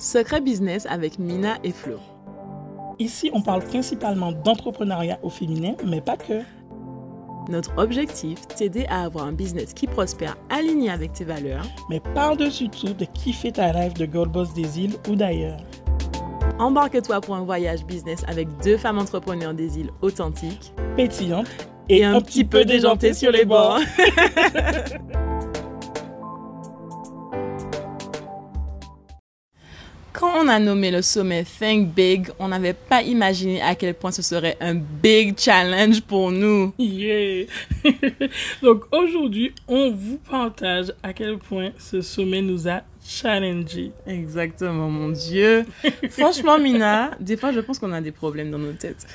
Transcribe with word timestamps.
Secret 0.00 0.40
Business 0.40 0.86
avec 0.88 1.18
Mina 1.18 1.58
et 1.62 1.72
Flo. 1.72 1.98
Ici, 2.98 3.30
on 3.34 3.42
parle 3.42 3.62
principalement 3.62 4.32
d'entrepreneuriat 4.32 5.18
au 5.22 5.28
féminin, 5.28 5.74
mais 5.84 6.00
pas 6.00 6.16
que. 6.16 6.40
Notre 7.50 7.76
objectif, 7.76 8.48
t'aider 8.48 8.86
à 8.88 9.02
avoir 9.02 9.26
un 9.26 9.32
business 9.32 9.74
qui 9.74 9.86
prospère 9.86 10.38
aligné 10.48 10.88
avec 10.88 11.12
tes 11.12 11.24
valeurs, 11.24 11.66
mais 11.90 12.00
par-dessus 12.14 12.70
tout 12.70 12.94
de 12.94 13.04
kiffer 13.04 13.52
ta 13.52 13.72
rêve 13.72 13.92
de 13.92 14.06
Gold 14.06 14.32
Boss 14.32 14.54
des 14.54 14.80
îles 14.80 14.96
ou 15.10 15.16
d'ailleurs. 15.16 15.60
Embarque-toi 16.58 17.20
pour 17.20 17.34
un 17.34 17.44
voyage 17.44 17.84
business 17.84 18.24
avec 18.26 18.48
deux 18.64 18.78
femmes 18.78 18.98
entrepreneurs 18.98 19.52
des 19.52 19.80
îles 19.80 19.90
authentiques, 20.00 20.72
pétillantes 20.96 21.46
et, 21.90 22.04
un, 22.04 22.22
petit 22.22 22.44
peu 22.44 22.64
déjantées 22.64 23.12
sur 23.12 23.32
les 23.32 23.44
bords. 23.44 23.80
a 30.50 30.58
nommé 30.58 30.90
le 30.90 31.00
sommet 31.00 31.44
Think 31.44 31.94
Big, 31.94 32.28
on 32.38 32.48
n'avait 32.48 32.74
pas 32.74 33.02
imaginé 33.02 33.62
à 33.62 33.76
quel 33.76 33.94
point 33.94 34.10
ce 34.10 34.20
serait 34.20 34.56
un 34.60 34.74
big 34.74 35.38
challenge 35.38 36.00
pour 36.02 36.32
nous. 36.32 36.74
Yeah! 36.76 37.46
Donc 38.62 38.82
aujourd'hui, 38.90 39.54
on 39.68 39.92
vous 39.92 40.18
partage 40.18 40.92
à 41.02 41.12
quel 41.12 41.38
point 41.38 41.70
ce 41.78 42.00
sommet 42.00 42.42
nous 42.42 42.68
a 42.68 42.82
challengé. 43.02 43.92
Exactement, 44.06 44.90
mon 44.90 45.10
Dieu. 45.10 45.64
Franchement, 46.10 46.58
Mina, 46.58 47.12
des 47.20 47.36
fois, 47.36 47.52
je 47.52 47.60
pense 47.60 47.78
qu'on 47.78 47.92
a 47.92 48.00
des 48.00 48.12
problèmes 48.12 48.50
dans 48.50 48.58
nos 48.58 48.72
têtes. 48.72 49.06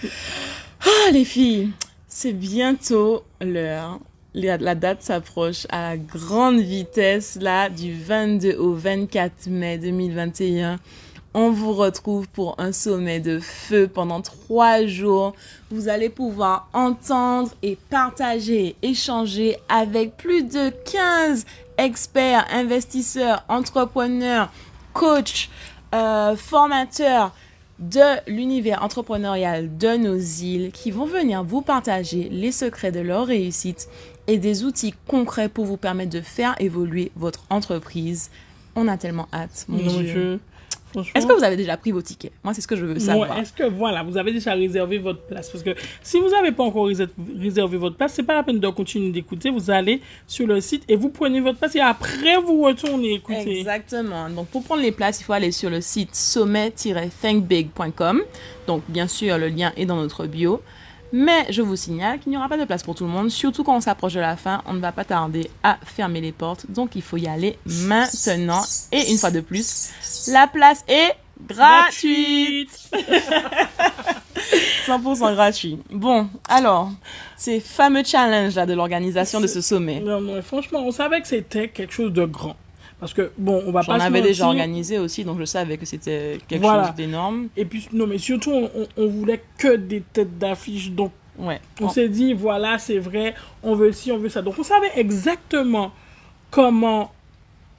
Ah, 0.82 1.12
les 1.12 1.26
filles, 1.26 1.72
c'est 2.08 2.34
bientôt 2.34 3.24
l'heure 3.42 4.00
la 4.36 4.76
date 4.76 5.02
s'approche 5.02 5.66
à 5.70 5.98
grande 5.98 6.60
vitesse, 6.60 7.38
là, 7.40 7.70
du 7.70 7.94
22 7.94 8.58
au 8.58 8.74
24 8.74 9.48
mai 9.48 9.78
2021. 9.78 10.78
On 11.38 11.52
vous 11.52 11.74
retrouve 11.74 12.30
pour 12.30 12.56
un 12.60 12.72
sommet 12.72 13.20
de 13.20 13.42
feu 13.42 13.90
pendant 13.94 14.22
trois 14.22 14.86
jours. 14.86 15.36
Vous 15.70 15.90
allez 15.90 16.08
pouvoir 16.08 16.70
entendre 16.72 17.52
et 17.62 17.78
partager, 17.90 18.78
échanger 18.82 19.58
avec 19.68 20.16
plus 20.16 20.44
de 20.44 20.70
15 20.70 21.46
experts, 21.78 22.46
investisseurs, 22.54 23.44
entrepreneurs, 23.50 24.50
coachs, 24.94 25.50
euh, 25.94 26.38
formateurs, 26.38 27.36
de 27.80 28.32
l'univers 28.32 28.82
entrepreneurial 28.82 29.78
de 29.78 29.98
nos 29.98 30.18
îles 30.18 30.72
qui 30.72 30.90
vont 30.90 31.06
venir 31.06 31.44
vous 31.44 31.62
partager 31.62 32.30
les 32.30 32.54
secrets 32.54 32.94
de 32.94 33.02
leur 33.02 33.28
réussite 33.28 33.90
et 34.28 34.38
des 34.38 34.64
outils 34.64 34.94
concrets 35.06 35.50
pour 35.50 35.66
vous 35.66 35.76
permettre 35.76 36.12
de 36.12 36.22
faire 36.22 36.56
évoluer 36.60 37.12
votre 37.18 37.44
entreprise. 37.50 38.32
On 38.78 38.88
a 38.88 38.96
tellement 38.96 39.28
hâte, 39.34 39.66
mon 39.68 39.80
Dieu. 39.80 40.40
Est-ce 41.14 41.28
que 41.28 41.34
vous 41.34 41.44
avez 41.44 41.58
déjà 41.58 41.78
pris 41.78 41.92
vos 41.92 42.02
tickets? 42.02 42.32
Moi, 42.44 42.54
c'est 42.54 42.62
ce 42.62 42.68
que 42.68 42.76
je 42.76 42.86
veux 42.86 43.00
savoir. 43.00 43.38
Est-ce 43.38 43.54
que, 43.54 43.64
voilà, 43.64 44.04
vous 44.04 44.18
avez 44.18 44.32
déjà 44.32 44.54
réservé 44.54 44.98
votre 44.98 45.22
place? 45.22 45.50
Parce 45.50 45.64
que 45.64 45.76
si 46.02 46.20
vous 46.20 46.30
n'avez 46.30 46.52
pas 46.52 46.64
encore 46.64 46.88
réservé 46.88 47.78
votre 47.78 47.96
place, 47.96 48.14
c'est 48.14 48.24
pas 48.24 48.36
la 48.36 48.44
peine 48.44 48.60
de 48.60 48.68
continuer 48.70 49.12
d'écouter. 49.12 49.50
Vous 49.50 49.72
allez 49.72 50.02
sur 50.28 50.48
le 50.48 50.62
site 50.62 50.84
et 50.88 50.96
vous 50.96 51.10
prenez 51.10 51.42
votre 51.42 51.60
place 51.60 51.76
et 51.76 51.82
après, 51.82 52.38
vous 52.38 52.62
retournez 52.62 53.16
écouter. 53.16 53.60
Exactement. 53.60 54.30
Donc, 54.30 54.48
pour 54.48 54.64
prendre 54.64 54.82
les 54.82 54.92
places, 54.92 55.22
il 55.22 55.24
faut 55.24 55.34
aller 55.34 55.52
sur 55.52 55.70
le 55.70 55.82
site 55.82 56.16
sommet-thinkbig.com. 56.16 58.22
Donc, 58.68 58.84
bien 58.88 59.08
sûr, 59.08 59.38
le 59.38 59.50
lien 59.50 59.72
est 59.78 59.86
dans 59.86 59.98
notre 59.98 60.26
bio. 60.26 60.62
Mais 61.12 61.46
je 61.50 61.62
vous 61.62 61.76
signale 61.76 62.20
qu'il 62.20 62.32
n'y 62.32 62.38
aura 62.38 62.50
pas 62.50 62.58
de 62.58 62.66
place 62.66 62.84
pour 62.84 62.96
tout 62.96 63.06
le 63.06 63.10
monde, 63.10 63.30
surtout 63.30 63.64
quand 63.64 63.76
on 63.76 63.82
s'approche 63.82 64.14
de 64.14 64.20
la 64.20 64.36
fin, 64.36 64.62
on 64.66 64.74
ne 64.74 64.80
va 64.80 64.92
pas 64.92 65.06
tarder 65.06 65.50
à 65.64 65.78
fermer 65.86 66.22
les 66.22 66.32
portes, 66.32 66.66
donc 66.70 66.96
il 66.96 67.02
faut 67.02 67.18
y 67.18 67.28
aller 67.28 67.58
maintenant. 67.66 68.64
Et 68.92 69.12
une 69.12 69.18
fois 69.18 69.32
de 69.32 69.40
plus, 69.40 69.92
la 70.32 70.48
place 70.48 70.84
est 70.88 71.14
gratuite. 71.48 72.90
100% 74.88 75.34
gratuit. 75.36 75.80
Bon, 75.92 76.28
alors, 76.48 76.92
ces 77.38 77.60
fameux 77.60 78.04
challenges 78.04 78.56
là 78.56 78.66
de 78.66 78.74
l'organisation 78.74 79.40
de 79.40 79.48
ce 79.48 79.62
sommet. 79.62 80.00
Non, 80.00 80.22
non, 80.22 80.42
franchement, 80.42 80.80
on 80.86 80.92
savait 80.92 81.22
que 81.22 81.28
c'était 81.28 81.70
quelque 81.70 81.94
chose 81.94 82.14
de 82.14 82.26
grand. 82.26 82.56
Parce 83.00 83.14
que, 83.14 83.32
bon, 83.38 83.62
on 83.66 83.72
va 83.72 83.84
pas. 83.84 83.98
J'en 83.98 84.06
avais 84.06 84.22
déjà 84.22 84.48
organisé 84.48 85.00
aussi, 85.00 85.26
donc 85.26 85.40
je 85.40 85.46
savais 85.46 85.78
que 85.78 85.86
c'était 85.86 86.38
quelque 86.48 86.66
chose 86.66 86.96
d'énorme. 86.96 87.50
Et 87.58 87.66
puis, 87.66 87.88
non, 87.92 88.08
mais 88.08 88.18
surtout, 88.18 88.52
on, 88.52 88.70
on 88.98 89.08
voulait 89.08 89.44
que 89.58 89.76
des 89.76 90.02
têtes 90.02 90.38
d'affiche. 90.38 90.92
Donc, 90.92 91.12
ouais. 91.38 91.60
on 91.82 91.90
s'est 91.90 92.10
dit, 92.10 92.34
voilà, 92.34 92.80
c'est 92.80 93.00
vrai, 93.00 93.36
on 93.64 93.76
veut 93.76 93.92
ci, 93.92 94.12
on 94.12 94.18
veut 94.18 94.30
ça. 94.30 94.42
Donc, 94.42 94.56
on 94.58 94.64
savait 94.64 94.92
exactement 94.96 95.92
comment 96.52 97.12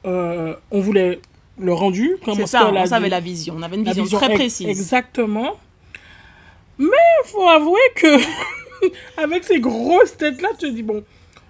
euh, 0.04 0.54
on 0.71 0.81
voulait 0.81 1.21
le 1.59 1.72
rendu. 1.72 2.16
C'est 2.34 2.47
ça, 2.47 2.71
on 2.71 2.87
savait 2.87 3.09
la 3.09 3.21
vision. 3.21 3.54
On 3.56 3.62
avait 3.62 3.77
une 3.77 3.84
vision, 3.84 4.04
très 4.04 4.34
précise. 4.34 4.69
Exactement. 4.69 5.56
Mais 6.78 6.87
il 7.25 7.28
faut 7.28 7.48
avouer 7.48 7.81
que, 7.94 8.19
avec 9.22 9.44
ces 9.44 9.60
grosses 9.60 10.15
têtes-là, 10.19 10.50
tu 10.59 10.69
te 10.69 10.72
dis, 10.72 10.83
bon 10.83 11.03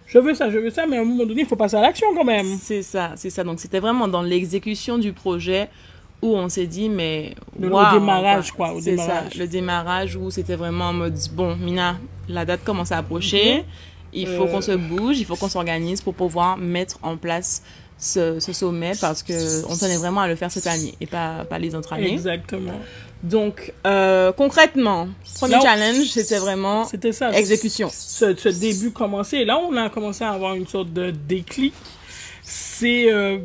je 0.07 0.19
veux 0.19 0.35
ça, 0.35 0.51
je 0.51 0.59
veux 0.59 0.71
ça, 0.71 0.87
mais 0.87 0.99
à 0.99 1.01
un 1.01 1.05
moment 1.05 1.27
donné, 1.27 1.43
il 1.43 1.47
faut 1.47 1.57
passer 1.57 1.77
à 1.77 1.81
l'action 1.81 2.09
quand 2.15 2.25
même. 2.25 2.47
C'est 2.61 2.83
ça, 2.83 3.13
c'est 3.17 3.31
ça. 3.31 3.43
Donc 3.45 3.61
c'était 3.61 3.81
vraiment 3.81 4.09
dans 4.09 4.23
l'exécution 4.23 4.99
du 4.99 5.13
projet 5.13 5.69
où 6.23 6.35
on 6.35 6.49
s'est 6.49 6.67
dit, 6.67 6.89
mais... 6.89 7.35
Le, 7.59 7.69
démarrage, 7.69 8.53
quoi. 8.53 8.75
C'est 8.81 8.97
ça, 8.97 9.25
le 9.37 9.47
démarrage 9.47 10.17
où 10.17 10.31
c'était 10.31 10.57
vraiment 10.57 10.87
en 10.87 10.93
mode, 10.93 11.19
bon, 11.35 11.57
Mina, 11.57 11.99
la 12.29 12.45
date 12.45 12.65
commence 12.65 12.93
à 12.93 12.99
approcher, 12.99 13.59
mhm. 13.59 13.65
il 14.15 14.27
faut 14.29 14.47
qu'on 14.47 14.61
se 14.63 14.73
euh. 14.73 14.77
bouge, 14.77 15.19
il 15.19 15.25
faut 15.25 15.37
qu'on 15.37 15.49
s'organise 15.49 16.01
pour 16.01 16.15
pouvoir 16.15 16.57
mettre 16.57 16.99
en 17.03 17.17
place 17.17 17.63
ce, 17.99 18.39
sommet 18.41 18.93
parce 19.01 19.23
qu'on 19.23 19.77
tenait 19.77 19.97
vraiment 19.97 20.21
à 20.21 20.29
le 20.29 20.37
faire 20.37 20.51
cette 20.51 20.67
année 20.67 20.95
et 21.01 21.07
pas, 21.07 21.45
pas 21.45 21.59
les 21.59 21.75
autres 21.75 21.93
années. 21.93 22.13
Exactement. 22.13 22.73
Donc, 23.23 23.73
euh, 23.87 24.33
concrètement, 24.33 25.09
premier 25.37 25.61
challenge, 25.61 26.07
c'était 26.07 26.39
vraiment 26.39 26.85
c'était 26.85 27.13
ça, 27.13 27.33
exécution. 27.33 27.89
Ce, 27.93 28.37
ce, 28.37 28.49
début 28.49 28.91
commencé. 28.91 29.45
là, 29.45 29.59
on 29.59 29.77
a 29.77 29.89
commencé 29.91 30.23
à 30.23 30.31
avoir 30.31 30.55
une 30.55 30.67
sorte 30.67 30.93
de 30.93 31.11
déclic. 31.11 31.75
C'est 32.43 33.11
euh, 33.11 33.39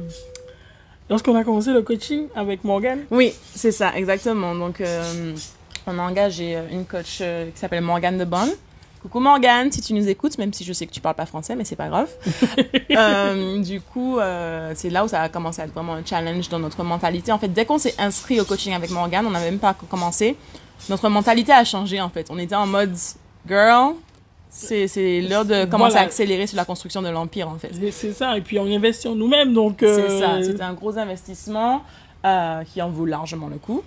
lorsqu'on 1.10 1.36
a 1.36 1.44
commencé 1.44 1.72
le 1.72 1.82
coaching 1.82 2.28
avec 2.36 2.64
Morgan? 2.64 3.00
Oui, 3.10 3.34
c'est 3.56 3.72
ça, 3.72 3.94
exactement. 3.96 4.54
Donc, 4.56 4.82
euh, 4.82 5.36
on 5.88 5.98
a 5.98 6.02
engagé 6.02 6.60
une 6.72 6.86
coach 6.86 7.18
qui 7.18 7.60
s'appelle 7.60 7.84
Morgan 7.84 8.18
de 8.18 8.26
Bonne 8.26 8.52
Coucou 9.02 9.20
Morgane, 9.20 9.72
si 9.72 9.82
tu 9.82 9.94
nous 9.94 10.08
écoutes, 10.08 10.38
même 10.38 10.54
si 10.54 10.64
je 10.64 10.74
sais 10.74 10.86
que 10.86 10.92
tu 10.92 11.02
parles 11.02 11.16
pas 11.16 11.26
français, 11.26 11.56
mais 11.56 11.66
c'est 11.66 11.76
pas 11.76 11.90
grave. 11.90 12.10
euh, 12.92 13.60
du 13.60 13.82
coup, 13.82 14.20
euh, 14.20 14.74
c'est 14.76 14.92
là 14.92 15.04
où 15.04 15.08
ça 15.08 15.22
a 15.22 15.30
commencé 15.30 15.60
à 15.62 15.66
être 15.66 15.74
vraiment 15.74 15.94
un 15.94 16.06
challenge 16.06 16.50
dans 16.50 16.60
notre 16.60 16.84
mentalité. 16.84 17.32
En 17.32 17.40
fait, 17.40 17.48
dès 17.48 17.66
qu'on 17.66 17.80
s'est 17.80 17.96
inscrit 17.98 18.40
au 18.40 18.46
coaching 18.46 18.74
avec 18.74 18.92
Morgane, 18.92 19.26
on 19.26 19.32
n'avait 19.32 19.50
même 19.50 19.60
pas 19.60 19.74
commencé. 19.74 20.38
Notre 20.88 21.10
mentalité 21.10 21.52
a 21.52 21.64
changé, 21.64 22.00
en 22.00 22.10
fait. 22.10 22.28
On 22.30 22.38
était 22.38 22.54
en 22.54 22.68
mode, 22.68 22.96
girl, 23.48 23.96
c'est, 24.50 25.22
l'heure 25.22 25.46
de 25.46 25.66
commencer 25.66 25.98
à 25.98 26.02
accélérer 26.02 26.46
sur 26.46 26.58
la 26.58 26.66
construction 26.66 27.02
de 27.02 27.10
l'empire, 27.10 27.50
en 27.50 27.58
fait. 27.58 27.72
C'est 27.92 28.14
ça, 28.14 28.38
et 28.38 28.42
puis 28.42 28.60
on 28.60 28.66
investit 28.66 29.08
en 29.08 29.16
nous-mêmes, 29.16 29.54
donc... 29.54 29.82
Euh... 29.82 29.96
C'est 29.96 30.20
ça, 30.20 30.44
c'était 30.44 30.64
un 30.64 30.74
gros 30.74 30.98
investissement 30.98 31.82
euh, 32.24 32.64
qui 32.66 32.82
en 32.84 32.90
vaut 32.90 33.06
largement 33.06 33.48
le 33.48 33.58
coup. 33.58 33.82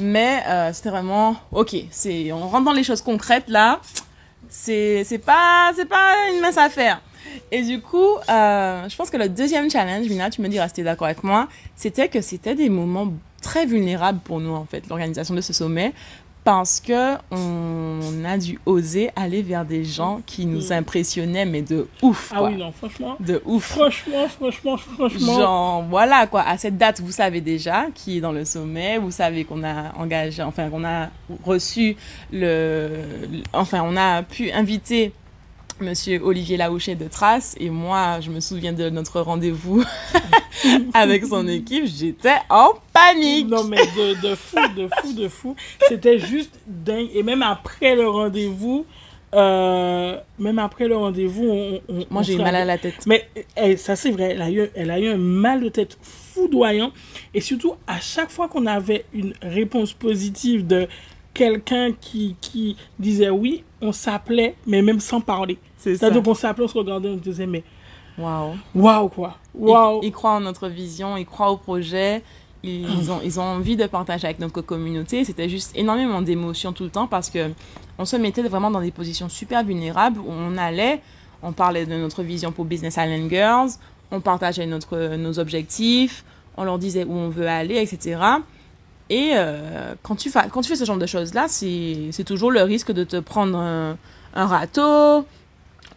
Mais 0.00 0.42
euh, 0.46 0.72
c'était 0.72 0.90
vraiment, 0.90 1.36
ok, 1.52 1.76
c'est, 1.90 2.32
on 2.32 2.48
rentre 2.48 2.64
dans 2.64 2.72
les 2.72 2.84
choses 2.84 3.02
concrètes, 3.02 3.48
là 3.48 3.80
c'est 4.48 5.22
pas 5.24 5.72
pas 5.88 6.14
une 6.32 6.40
mince 6.40 6.58
affaire. 6.58 7.00
Et 7.50 7.62
du 7.62 7.80
coup, 7.80 8.16
euh, 8.28 8.88
je 8.88 8.96
pense 8.96 9.10
que 9.10 9.16
le 9.16 9.28
deuxième 9.28 9.70
challenge, 9.70 10.08
Mina, 10.08 10.30
tu 10.30 10.40
me 10.40 10.48
diras 10.48 10.68
si 10.68 10.82
d'accord 10.82 11.06
avec 11.06 11.24
moi, 11.24 11.48
c'était 11.74 12.08
que 12.08 12.20
c'était 12.20 12.54
des 12.54 12.68
moments 12.68 13.12
très 13.42 13.66
vulnérables 13.66 14.20
pour 14.20 14.40
nous 14.40 14.52
en 14.52 14.64
fait, 14.64 14.86
l'organisation 14.88 15.34
de 15.34 15.40
ce 15.40 15.52
sommet, 15.52 15.92
parce 16.44 16.78
que 16.78 17.14
on 17.30 18.24
a 18.24 18.36
dû 18.36 18.58
oser 18.66 19.10
aller 19.16 19.42
vers 19.42 19.64
des 19.64 19.82
gens 19.84 20.20
qui 20.26 20.44
nous 20.44 20.68
mm. 20.68 20.72
impressionnaient 20.72 21.46
mais 21.46 21.62
de 21.62 21.88
ouf 22.02 22.32
ah 22.34 22.44
oui 22.44 22.56
non 22.56 22.70
franchement. 22.70 23.16
De 23.18 23.42
ouf. 23.46 23.64
Franchement 23.64 24.28
franchement 24.28 24.76
franchement. 24.76 25.38
Genre 25.38 25.84
voilà 25.88 26.26
quoi. 26.26 26.42
À 26.42 26.58
cette 26.58 26.76
date 26.76 27.00
vous 27.00 27.12
savez 27.12 27.40
déjà 27.40 27.86
qui 27.94 28.18
est 28.18 28.20
dans 28.20 28.32
le 28.32 28.44
sommet. 28.44 28.98
Vous 28.98 29.10
savez 29.10 29.44
qu'on 29.44 29.64
a 29.64 29.94
engagé 29.96 30.42
enfin 30.42 30.68
qu'on 30.68 30.84
a 30.84 31.08
reçu 31.44 31.96
le 32.30 32.90
enfin 33.52 33.82
on 33.82 33.96
a 33.96 34.22
pu 34.22 34.50
inviter 34.50 35.12
Monsieur 35.80 36.20
Olivier 36.22 36.56
Laouchet 36.56 36.94
de 36.94 37.08
Trace. 37.08 37.56
Et 37.58 37.68
moi, 37.68 38.20
je 38.20 38.30
me 38.30 38.38
souviens 38.38 38.72
de 38.72 38.90
notre 38.90 39.20
rendez-vous 39.20 39.82
avec 40.94 41.24
son 41.24 41.46
équipe, 41.48 41.86
j'étais 41.86 42.36
en 42.48 42.72
panique. 42.92 43.48
Non 43.48 43.64
mais 43.64 43.78
de, 43.96 44.28
de 44.28 44.34
fou, 44.34 44.58
de 44.76 44.88
fou, 45.00 45.12
de 45.12 45.28
fou. 45.28 45.56
C'était 45.88 46.18
juste 46.18 46.58
dingue. 46.66 47.08
Et 47.14 47.22
même 47.22 47.42
après 47.42 47.94
le 47.94 48.08
rendez-vous, 48.08 48.86
euh, 49.34 50.16
même 50.38 50.58
après 50.58 50.86
le 50.86 50.96
rendez-vous, 50.96 51.48
on, 51.48 51.80
moi 52.10 52.22
j'ai 52.22 52.34
eu 52.34 52.38
mal 52.38 52.54
à 52.54 52.64
la 52.64 52.78
tête. 52.78 53.04
Mais 53.06 53.28
eh, 53.56 53.76
ça 53.76 53.96
c'est 53.96 54.10
vrai, 54.10 54.32
elle 54.32 54.42
a, 54.42 54.50
eu, 54.50 54.70
elle 54.74 54.90
a 54.90 55.00
eu 55.00 55.08
un 55.08 55.16
mal 55.16 55.62
de 55.62 55.68
tête 55.68 55.98
foudroyant. 56.02 56.92
Et 57.34 57.40
surtout, 57.40 57.74
à 57.86 58.00
chaque 58.00 58.30
fois 58.30 58.48
qu'on 58.48 58.66
avait 58.66 59.04
une 59.12 59.34
réponse 59.42 59.92
positive 59.92 60.66
de 60.66 60.86
quelqu'un 61.32 61.92
qui, 62.00 62.36
qui 62.40 62.76
disait 62.98 63.30
oui, 63.30 63.64
on 63.80 63.92
s'appelait, 63.92 64.54
mais 64.66 64.82
même 64.82 65.00
sans 65.00 65.20
parler. 65.20 65.58
C'est 65.76 65.96
ça. 65.96 66.10
Donc 66.10 66.26
on 66.28 66.34
s'appelait, 66.34 66.64
on 66.64 66.68
se 66.68 66.78
regardait, 66.78 67.08
on 67.08 67.16
se 67.16 67.22
disait, 67.22 67.46
mais. 67.46 67.62
Waouh. 68.18 68.54
Waouh, 68.74 69.08
quoi. 69.08 69.38
Waouh. 69.54 70.00
Il, 70.02 70.12
croit 70.12 70.32
en 70.32 70.40
notre 70.40 70.68
vision, 70.68 71.16
il 71.16 71.26
croit 71.26 71.50
au 71.50 71.56
projet, 71.56 72.22
ils 72.62 73.10
ont, 73.10 73.20
ils 73.22 73.38
ont 73.38 73.44
envie 73.44 73.76
de 73.76 73.86
partager 73.86 74.26
avec 74.26 74.38
notre 74.38 74.60
communauté. 74.62 75.24
C'était 75.24 75.48
juste 75.48 75.72
énormément 75.74 76.22
d'émotions 76.22 76.72
tout 76.72 76.84
le 76.84 76.90
temps 76.90 77.06
parce 77.06 77.30
que 77.30 77.50
on 77.98 78.04
se 78.04 78.16
mettait 78.16 78.42
vraiment 78.42 78.70
dans 78.70 78.80
des 78.80 78.90
positions 78.90 79.28
super 79.28 79.64
vulnérables 79.64 80.18
où 80.18 80.30
on 80.30 80.56
allait, 80.56 81.00
on 81.42 81.52
parlait 81.52 81.86
de 81.86 81.94
notre 81.94 82.22
vision 82.22 82.52
pour 82.52 82.64
Business 82.64 82.96
Island 82.96 83.28
Girls, 83.28 83.70
on 84.10 84.20
partageait 84.20 84.66
notre, 84.66 85.16
nos 85.16 85.38
objectifs, 85.38 86.24
on 86.56 86.64
leur 86.64 86.78
disait 86.78 87.04
où 87.04 87.12
on 87.12 87.28
veut 87.28 87.48
aller, 87.48 87.76
etc. 87.76 88.20
Et 89.10 89.32
euh, 89.34 89.94
quand, 90.02 90.16
tu 90.16 90.30
fais, 90.30 90.40
quand 90.50 90.62
tu 90.62 90.68
fais 90.70 90.76
ce 90.76 90.84
genre 90.84 90.96
de 90.96 91.06
choses-là, 91.06 91.46
c'est 91.48 92.24
toujours 92.24 92.50
le 92.50 92.62
risque 92.62 92.90
de 92.92 93.04
te 93.04 93.20
prendre 93.20 93.58
un, 93.58 93.96
un 94.34 94.46
râteau, 94.46 95.26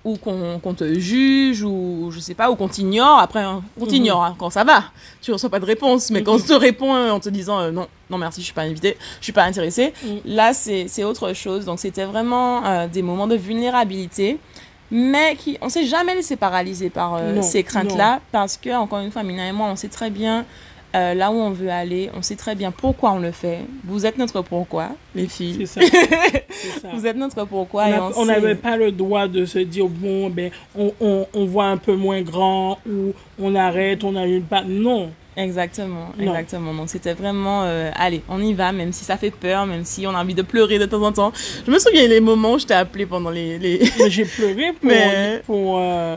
ou 0.04 0.16
qu'on 0.18 0.74
te 0.74 0.94
juge, 1.00 1.64
ou 1.64 2.10
je 2.12 2.20
sais 2.20 2.34
pas, 2.34 2.50
ou 2.50 2.56
qu'on 2.56 2.68
t'ignore. 2.68 3.20
Après, 3.20 3.42
hein, 3.42 3.62
on 3.80 3.84
mhm. 3.84 3.90
t'ignore 3.90 4.24
hein, 4.24 4.36
quand 4.38 4.50
ça 4.50 4.64
va. 4.64 4.86
Tu 5.22 5.32
reçois 5.32 5.50
pas 5.50 5.60
de 5.60 5.66
réponse. 5.66 6.10
Mais 6.12 6.24
quand 6.24 6.36
on 6.36 6.40
te 6.40 6.54
répond 6.54 6.94
en 6.94 7.20
te 7.20 7.30
disant 7.30 7.60
euh, 7.60 7.72
non, 7.72 7.88
non 8.10 8.18
merci, 8.18 8.42
je 8.42 8.46
suis 8.46 8.54
pas 8.54 8.62
invité, 8.62 8.98
je 9.20 9.26
suis 9.26 9.34
pas 9.34 9.44
intéressé, 9.44 9.94
mhm. 10.04 10.20
là, 10.26 10.54
c'est 10.54 11.04
autre 11.04 11.34
chose. 11.34 11.66
Donc, 11.66 11.80
c'était 11.80 12.06
vraiment 12.06 12.66
euh, 12.66 12.88
des 12.88 13.02
moments 13.02 13.28
de 13.28 13.36
vulnérabilité. 13.36 14.38
Mais 14.90 15.36
qui, 15.36 15.58
on 15.62 15.68
s'est 15.68 15.86
jamais 15.86 16.16
laissé 16.16 16.38
paralyser 16.38 16.90
par 16.90 17.16
euh, 17.16 17.42
ces 17.42 17.62
craintes-là. 17.62 18.22
Parce 18.32 18.56
que, 18.56 18.74
encore 18.74 19.00
une 19.00 19.12
fois, 19.12 19.22
Mina 19.22 19.46
et 19.46 19.52
moi, 19.52 19.68
on 19.68 19.76
sait 19.76 19.90
très 19.90 20.10
bien 20.10 20.46
euh, 20.96 21.14
là 21.14 21.32
où 21.32 21.36
on 21.36 21.52
veut 21.52 21.70
aller, 21.70 22.10
on 22.16 22.22
sait 22.22 22.36
très 22.36 22.56
bien 22.56 22.72
pourquoi 22.72 23.12
on 23.12 23.20
le 23.20 23.32
fait. 23.32 23.60
Vous 23.84 24.06
êtes 24.06 24.18
notre 24.18 24.42
pourquoi, 24.42 24.90
les 25.16 25.28
filles. 25.28 25.66
C'est 25.66 25.82
ça. 25.82 25.82
ça. 26.82 26.88
Vous 26.94 27.06
êtes 27.06 27.18
notre 27.18 27.46
pourquoi. 27.46 27.86
On 28.16 28.26
n'avait 28.26 28.56
pas 28.56 28.78
le 28.78 28.92
droit 28.92 29.28
de 29.28 29.46
se 29.46 29.60
dire, 29.60 29.88
bon, 29.88 30.30
ben, 30.30 30.52
on, 30.78 30.94
on, 31.00 31.28
on, 31.34 31.46
voit 31.46 31.66
un 31.66 31.78
peu 31.78 31.96
moins 31.96 32.22
grand 32.22 32.80
ou 32.90 33.14
on 33.40 33.54
arrête, 33.56 34.04
on 34.04 34.14
n'arrive 34.14 34.44
pas. 34.44 34.64
Non. 34.64 35.12
Exactement, 35.38 36.14
exactement. 36.20 36.74
Donc 36.74 36.90
c'était 36.90 37.14
vraiment, 37.14 37.62
euh, 37.64 37.92
allez, 37.94 38.24
on 38.28 38.42
y 38.42 38.56
va, 38.56 38.72
même 38.72 38.92
si 38.92 39.06
ça 39.06 39.18
fait 39.18 39.30
peur, 39.30 39.68
même 39.68 39.86
si 39.86 40.08
on 40.08 40.10
a 40.10 40.20
envie 40.20 40.34
de 40.34 40.42
pleurer 40.42 40.80
de 40.80 40.86
temps 40.86 41.04
en 41.04 41.12
temps. 41.12 41.32
Je 41.64 41.72
me 41.72 41.78
souviens 41.78 42.08
les 42.08 42.20
moments 42.20 42.54
où 42.54 42.60
je 42.60 42.66
t'ai 42.66 42.74
appelé 42.74 43.06
pendant 43.06 43.30
les... 43.30 43.60
les... 43.60 43.80
J'ai 44.10 44.26
pleuré 44.26 44.74
pour... 44.82 44.92
pour 45.46 45.78
euh, 45.80 46.16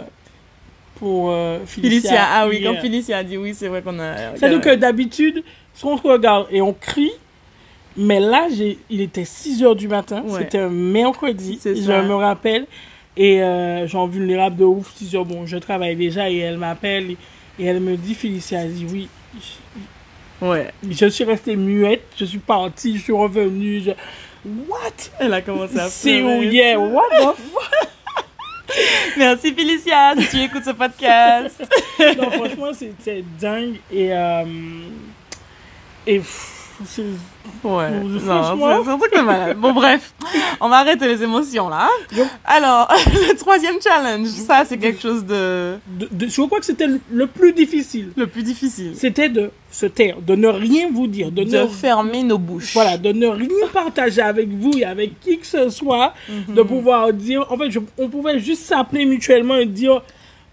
pour 1.00 1.30
euh, 1.30 1.60
Felicia. 1.64 2.26
Ah 2.30 2.46
oui, 2.46 2.62
quand 2.62 2.76
Felicia 2.76 3.18
a 3.18 3.24
dit 3.24 3.38
oui, 3.38 3.54
c'est 3.54 3.68
vrai 3.68 3.82
qu'on 3.82 3.98
a. 3.98 4.36
C'est-à-dire 4.36 4.60
que 4.60 4.74
d'habitude, 4.76 5.42
on 5.82 5.96
se 5.96 6.06
regarde 6.06 6.46
et 6.50 6.60
on 6.60 6.74
crie, 6.74 7.12
mais 7.96 8.20
là, 8.20 8.48
il 8.90 9.00
était 9.00 9.24
6 9.24 9.62
h 9.62 9.76
du 9.76 9.88
matin, 9.88 10.22
c'était 10.38 10.58
un 10.58 10.68
mercredi, 10.68 11.58
je 11.64 12.06
me 12.06 12.14
rappelle, 12.14 12.66
et 13.16 13.42
euh, 13.42 13.88
j'en 13.88 14.06
vulnérable 14.06 14.56
de 14.56 14.64
ouf, 14.64 14.92
6 14.94 15.14
h 15.14 15.24
bon, 15.24 15.46
je 15.46 15.56
travaille 15.56 15.96
déjà 15.96 16.30
et 16.30 16.36
elle 16.36 16.58
m'appelle 16.58 17.16
et, 17.58 17.64
elle 17.64 17.80
me 17.80 17.96
dit, 17.96 18.14
Felicia, 18.14 18.60
elle 18.60 18.74
dit 18.74 18.86
oui. 18.90 19.08
ouais. 20.42 20.68
Je 20.88 21.06
suis 21.06 21.24
restée 21.24 21.56
muette, 21.56 22.04
je 22.16 22.26
suis 22.26 22.38
partie, 22.38 22.96
je 22.98 23.02
suis 23.02 23.12
revenue. 23.12 23.80
Je... 23.80 23.90
What? 24.68 25.10
Elle 25.18 25.34
a 25.34 25.42
commencé 25.42 25.78
à 25.78 25.88
C'est 25.88 26.22
où, 26.22 26.42
yeah, 26.42 26.78
what 26.78 27.08
the 27.10 27.36
fuck? 27.52 27.89
Merci 29.16 29.52
Félicia, 29.52 30.14
si 30.18 30.28
tu 30.28 30.42
écoutes 30.42 30.64
ce 30.64 30.70
podcast. 30.70 31.62
non, 32.16 32.30
franchement, 32.30 32.70
c'est 32.72 33.24
dingue. 33.38 33.76
Et, 33.90 34.12
euh, 34.12 34.44
et 36.06 36.20
c'est 36.86 37.04
Ouais. 37.62 37.90
Non, 37.90 38.82
c'est 38.84 38.90
un 38.90 38.98
truc 38.98 39.14
de 39.14 39.20
malade. 39.20 39.56
Bon, 39.58 39.72
bref, 39.72 40.14
on 40.60 40.68
va 40.68 40.76
arrêter 40.76 41.06
les 41.06 41.22
émotions 41.22 41.68
là. 41.68 41.88
Alors, 42.44 42.88
le 43.06 43.36
troisième 43.36 43.80
challenge, 43.82 44.28
ça, 44.28 44.64
c'est 44.64 44.78
quelque 44.78 45.00
chose 45.00 45.24
de... 45.24 45.76
de, 45.88 46.28
Je 46.28 46.42
crois 46.42 46.58
que 46.58 46.64
c'était 46.64 46.86
le 47.10 47.26
plus 47.26 47.52
difficile. 47.52 48.12
Le 48.16 48.26
plus 48.26 48.42
difficile. 48.42 48.92
C'était 48.94 49.28
de 49.28 49.50
se 49.70 49.86
taire, 49.86 50.16
de 50.20 50.34
ne 50.34 50.48
rien 50.48 50.88
vous 50.90 51.06
dire, 51.06 51.30
de, 51.30 51.44
de 51.44 51.66
fermer 51.66 52.22
nos 52.22 52.38
bouches. 52.38 52.72
Voilà, 52.72 52.96
de 52.96 53.12
ne 53.12 53.26
rien 53.26 53.68
partager 53.72 54.22
avec 54.22 54.48
vous 54.48 54.72
et 54.78 54.84
avec 54.84 55.20
qui 55.20 55.38
que 55.38 55.46
ce 55.46 55.68
soit, 55.68 56.14
mhm. 56.28 56.54
de 56.54 56.62
pouvoir 56.62 57.12
dire. 57.12 57.46
En 57.50 57.58
fait, 57.58 57.68
on 57.98 58.08
pouvait 58.08 58.38
juste 58.38 58.62
s'appeler 58.62 59.04
mutuellement 59.04 59.56
et 59.56 59.66
dire. 59.66 60.02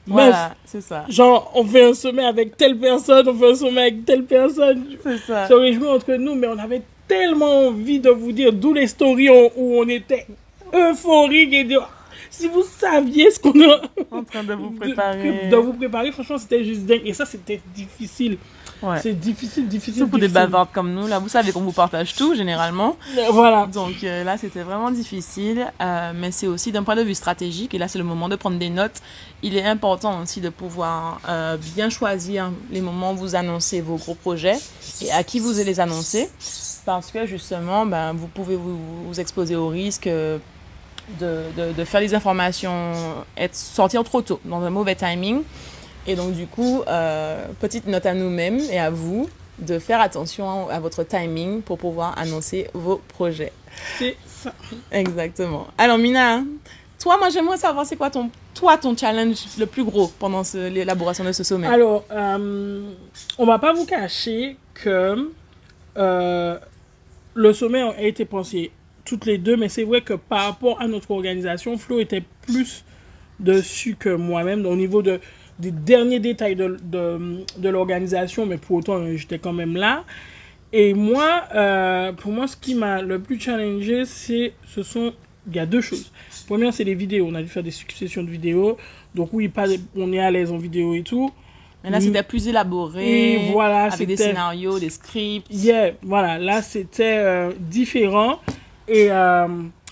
Voilà, 0.08 0.56
c'est 0.66 0.82
ça. 0.82 1.06
Genre, 1.10 1.52
on 1.56 1.66
fait 1.66 1.84
un 1.84 1.94
sommet 1.94 2.26
avec 2.26 2.58
telle 2.58 2.78
personne, 2.78 3.28
on 3.28 3.34
fait 3.34 3.52
un 3.52 3.56
sommet 3.56 3.82
avec 3.82 4.06
telle 4.06 4.24
personne. 4.24 4.86
C'est 5.04 5.18
ça. 5.18 5.48
Se 5.48 5.54
réjouir 5.54 5.92
entre 5.92 6.14
nous, 6.14 6.36
mais 6.36 6.48
on 6.48 6.58
avait 6.58 6.82
tellement 7.08 7.68
envie 7.68 8.00
de 8.00 8.10
vous 8.10 8.32
dire 8.32 8.52
d'où 8.52 8.74
les 8.74 8.88
stories 8.88 9.30
où 9.30 9.80
on 9.80 9.88
était 9.88 10.28
euphorique 10.74 11.54
et 11.54 11.64
dire 11.64 11.90
si 12.30 12.48
vous 12.48 12.64
saviez 12.64 13.32
ce 13.32 13.40
qu'on 13.40 13.60
est 13.60 13.82
en 14.12 14.24
train 14.24 14.44
de 14.44 14.54
vous 14.54 14.72
préparer. 14.80 15.50
De, 15.50 15.56
vous 15.56 15.74
préparer, 15.74 16.12
franchement, 16.12 16.38
c'était 16.38 16.64
juste 16.64 16.82
dingue. 16.82 17.02
Et 17.06 17.14
ça, 17.14 17.26
c'était 17.26 17.60
difficile. 17.74 18.38
Ouais. 18.82 19.00
C'est 19.02 19.14
difficile, 19.14 19.68
difficile. 19.68 19.96
Surtout 19.96 20.12
pour 20.12 20.20
des 20.20 20.28
bavardes 20.28 20.70
comme 20.72 20.94
nous, 20.94 21.08
là, 21.08 21.20
vous 21.20 21.30
savez 21.30 21.52
qu'on 21.52 21.62
vous 21.62 21.72
partage 21.72 22.16
tout 22.16 22.36
généralement. 22.36 22.96
Voilà. 23.32 23.66
Donc 23.66 24.04
euh, 24.04 24.24
là, 24.24 24.38
c'était 24.38 24.62
vraiment 24.62 24.92
difficile, 24.92 25.68
euh, 25.82 26.12
mais 26.16 26.32
c'est 26.32 26.48
aussi 26.48 26.72
d'un 26.72 26.84
point 26.84 26.96
de 26.96 27.02
vue 27.02 27.16
stratégique, 27.16 27.74
et 27.74 27.78
là, 27.78 27.88
c'est 27.88 27.98
le 27.98 28.04
moment 28.04 28.30
de 28.30 28.36
prendre 28.36 28.58
des 28.58 28.70
notes. 28.70 29.02
Il 29.44 29.56
est 29.56 29.66
important 29.66 30.22
aussi 30.22 30.42
de 30.42 30.50
pouvoir 30.50 31.22
euh, 31.28 31.58
bien 31.76 31.90
choisir 31.90 32.52
les 32.72 32.82
moments 32.82 33.14
où 33.14 33.18
vous 33.18 33.36
annoncez 33.36 33.82
vos 33.82 33.98
gros 33.98 34.16
projets 34.16 34.58
et 35.02 35.12
à 35.12 35.24
qui 35.24 35.40
vous 35.40 35.56
allez 35.56 35.66
les 35.66 35.80
annoncer 35.80 36.30
parce 36.86 37.12
que 37.12 37.26
justement, 37.26 37.86
ben, 37.86 38.14
vous 38.14 38.28
pouvez 38.28 38.56
vous, 38.56 38.78
vous 39.06 39.20
exposer 39.20 39.58
au 39.58 39.68
risque 39.68 40.08
de, 40.08 40.40
de, 41.20 41.74
de, 41.74 41.84
faire 41.84 42.00
des 42.00 42.16
informations, 42.16 42.94
être, 43.36 43.56
sortir 43.56 44.04
trop 44.04 44.22
tôt, 44.22 44.40
dans 44.46 44.62
un 44.62 44.70
mauvais 44.70 44.96
timing. 44.96 45.42
Et 46.08 46.16
donc, 46.16 46.34
du 46.34 46.48
coup, 46.48 46.84
euh, 46.88 47.46
petite 47.60 47.86
note 47.86 48.06
à 48.06 48.14
nous-mêmes 48.14 48.60
et 48.72 48.80
à 48.80 48.90
vous 48.90 49.30
de 49.60 49.78
faire 49.78 50.00
attention 50.00 50.70
à 50.70 50.80
votre 50.80 51.04
timing 51.04 51.62
pour 51.62 51.78
pouvoir 51.78 52.18
annoncer 52.18 52.70
vos 52.74 53.02
projets. 53.10 53.52
C'est 53.98 54.16
ça. 54.26 54.54
Exactement. 54.92 55.68
Alors, 55.78 55.98
Mina, 55.98 56.44
toi, 57.00 57.18
moi, 57.18 57.30
j'aimerais 57.30 57.58
savoir, 57.58 57.86
c'est 57.86 57.98
quoi 57.98 58.10
ton, 58.10 58.30
toi, 58.54 58.78
ton 58.78 58.96
challenge 58.96 59.38
le 59.60 59.66
plus 59.66 59.84
gros 59.84 60.08
pendant 60.20 60.44
l'élaboration 60.54 61.26
de 61.26 61.34
ce 61.34 61.44
sommet? 61.44 61.68
Alors, 61.68 62.06
euh, 62.12 62.90
on 63.38 63.46
va 63.46 63.60
pas 63.60 63.74
vous 63.74 63.86
cacher 63.86 64.56
que 64.76 65.30
euh, 65.98 66.58
le 67.34 67.54
sommet 67.54 67.82
a 67.82 68.02
été 68.02 68.24
pensé 68.24 68.72
toutes 69.04 69.26
les 69.26 69.38
deux, 69.38 69.58
mais 69.58 69.70
c'est 69.70 69.84
vrai 69.84 70.02
que 70.02 70.14
par 70.14 70.46
rapport 70.46 70.80
à 70.80 70.88
notre 70.88 71.12
organisation, 71.12 71.78
Flo 71.78 72.00
était 72.00 72.24
plus 72.44 72.86
dessus 73.40 73.96
que 74.00 74.10
moi-même 74.10 74.66
au 74.66 74.76
niveau 74.76 75.02
de, 75.02 75.20
des 75.60 75.72
derniers 75.72 76.20
détails 76.20 76.56
de, 76.56 76.78
de, 76.84 77.70
l'organisation, 77.70 78.46
mais 78.46 78.58
pour 78.58 78.78
autant, 78.78 79.00
j'étais 79.16 79.40
quand 79.40 79.54
même 79.54 79.76
là. 79.76 80.04
Et 80.74 80.94
moi, 80.94 81.44
euh, 81.56 82.12
pour 82.14 82.32
moi, 82.32 82.48
ce 82.48 82.58
qui 82.58 82.76
m'a 82.76 83.02
le 83.02 83.20
plus 83.20 83.40
challengé, 83.40 84.06
c'est, 84.06 84.54
ce 84.66 84.84
sont, 84.84 85.14
il 85.48 85.56
y 85.56 85.60
a 85.60 85.66
deux 85.66 85.82
choses. 85.82 86.12
Première, 86.48 86.74
c'est 86.74 86.84
les 86.84 86.96
vidéos. 86.96 87.28
On 87.30 87.36
a 87.36 87.42
dû 87.42 87.48
faire 87.48 87.64
des 87.64 87.72
successions 87.72 88.24
de 88.24 88.30
vidéos. 88.30 88.78
Donc 89.16 89.30
oui, 89.34 89.48
pas, 89.48 89.66
on 89.96 90.12
est 90.14 90.20
à 90.20 90.30
l'aise 90.30 90.52
en 90.52 90.58
vidéo 90.58 90.94
et 90.94 91.04
tout. 91.04 91.32
Mais 91.84 91.90
là, 91.90 92.02
c'était 92.02 92.24
plus 92.24 92.48
élaboré. 92.48 93.50
voilà, 93.52 93.86
avec 93.86 94.08
des 94.08 94.18
scénarios, 94.18 94.80
des 94.80 94.90
scripts. 94.90 95.48
Yeah, 95.50 95.92
voilà. 96.02 96.38
Là, 96.38 96.62
c'était 96.62 97.18
euh, 97.18 97.52
différent. 97.60 98.40
Et 98.88 99.08
euh, 99.12 99.48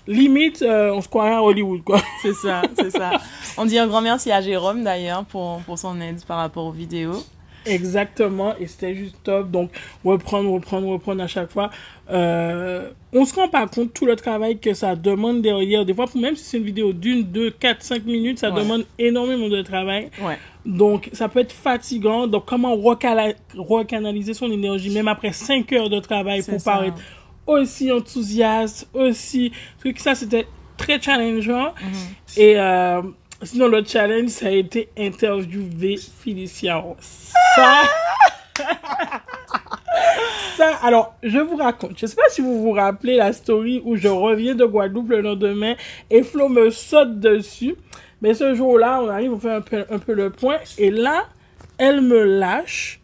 limite, 0.08 0.62
euh, 0.62 0.92
on 0.94 1.02
se 1.02 1.08
croirait 1.08 1.36
à 1.36 1.44
Hollywood, 1.44 1.84
quoi. 1.84 2.00
C'est 2.22 2.34
ça, 2.34 2.62
c'est 2.76 2.92
ça. 2.92 3.12
On 3.58 3.66
dit 3.66 3.78
un 3.78 3.88
grand 3.88 4.02
merci 4.02 4.32
à 4.32 4.42
Jérôme, 4.42 4.84
d'ailleurs, 4.84 5.26
pour, 5.26 5.60
pour 5.62 5.78
son 5.78 6.00
aide 6.02 6.24
par 6.26 6.38
rapport 6.38 6.66
aux 6.66 6.72
vidéos. 6.72 7.24
Exactement, 7.66 8.54
et 8.60 8.68
c'était 8.68 8.96
juste 8.96 9.16
top. 9.24 9.50
Donc, 9.50 9.72
reprendre, 10.04 10.52
reprendre, 10.52 10.88
reprendre 10.88 11.24
à 11.24 11.28
chaque 11.28 11.52
fois. 11.52 11.72
Euh, 12.12 12.90
on 13.12 13.26
se 13.26 13.34
rend 13.34 13.48
pas 13.48 13.66
compte 13.68 13.94
tout 13.94 14.06
le 14.06 14.16
travail 14.16 14.60
que 14.60 14.74
ça 14.74 14.96
demande 14.96 15.42
derrière. 15.42 15.86
Des 15.86 15.94
fois, 15.94 16.06
même 16.16 16.36
si 16.36 16.44
c'est 16.44 16.58
une 16.58 16.64
vidéo 16.64 16.94
d'une, 16.94 17.24
deux, 17.24 17.50
quatre, 17.50 17.82
cinq 17.82 18.06
minutes, 18.06 18.40
ça 18.40 18.52
demande 18.52 18.86
énormément 19.00 19.50
de 19.50 19.62
travail. 19.62 20.10
Ouais. 20.22 20.38
Donc, 20.66 21.10
ça 21.14 21.28
peut 21.28 21.40
être 21.40 21.52
fatigant. 21.52 22.28
Donc, 22.28 22.46
comment 22.46 22.76
recanaliser 22.76 24.34
son 24.34 24.52
énergie, 24.52 24.92
même 24.92 25.08
après 25.08 25.32
cinq 25.32 25.72
heures 25.74 25.90
de 25.90 26.00
travail 26.00 26.44
pour 26.44 26.64
paraître 26.64 26.98
aussi 27.48 27.92
enthousiaste, 27.92 28.88
aussi... 28.94 29.52
que 29.84 30.02
ça, 30.02 30.16
c'était 30.16 30.48
très 30.78 31.02
challengeant. 31.02 31.70
Mm-hmm. 31.70 32.40
Et... 32.40 32.60
Euh, 32.60 33.02
Sinon, 33.44 33.68
le 33.68 33.84
challenge, 33.84 34.30
ça 34.30 34.48
a 34.48 34.52
été 34.52 34.90
interviewer 34.98 35.98
Félicia. 35.98 36.84
Ça. 37.00 37.82
ça, 40.58 40.80
alors, 40.82 41.16
je 41.22 41.40
vous 41.40 41.58
raconte. 41.58 42.00
Je 42.00 42.06
sais 42.06 42.16
pas 42.16 42.30
si 42.30 42.42
vous 42.42 42.62
vous 42.62 42.72
rappelez 42.72 43.18
la 43.18 43.34
story 43.34 43.82
où 43.84 43.98
je 43.98 44.08
reviens 44.08 44.56
de 44.56 44.66
Guadeloupe 44.66 45.10
le 45.10 45.22
lendemain 45.22 45.76
et 46.10 46.24
Flo 46.24 46.48
me 46.48 46.70
saute 46.70 47.20
dessus. 47.20 47.76
Mais 48.22 48.34
ce 48.34 48.56
jour-là, 48.56 49.02
on 49.04 49.10
arrive, 49.10 49.34
on 49.34 49.40
fait 49.40 49.52
un 49.52 49.62
peu, 49.62 49.86
un 49.90 50.00
peu 50.00 50.14
le 50.14 50.30
point. 50.30 50.58
Et 50.78 50.90
là, 50.90 51.26
elle 51.78 52.02
me 52.02 52.24
lâche. 52.24 53.02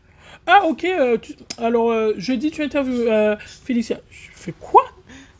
Ah, 0.47 0.61
ok. 0.65 0.85
Euh, 0.85 1.17
alors, 1.59 1.91
euh, 1.91 2.13
jeudi, 2.17 2.51
tu 2.51 2.63
interviews 2.63 3.07
euh, 3.07 3.35
Félicia. 3.37 3.97
Je 4.09 4.30
fais 4.41 4.53
quoi? 4.59 4.83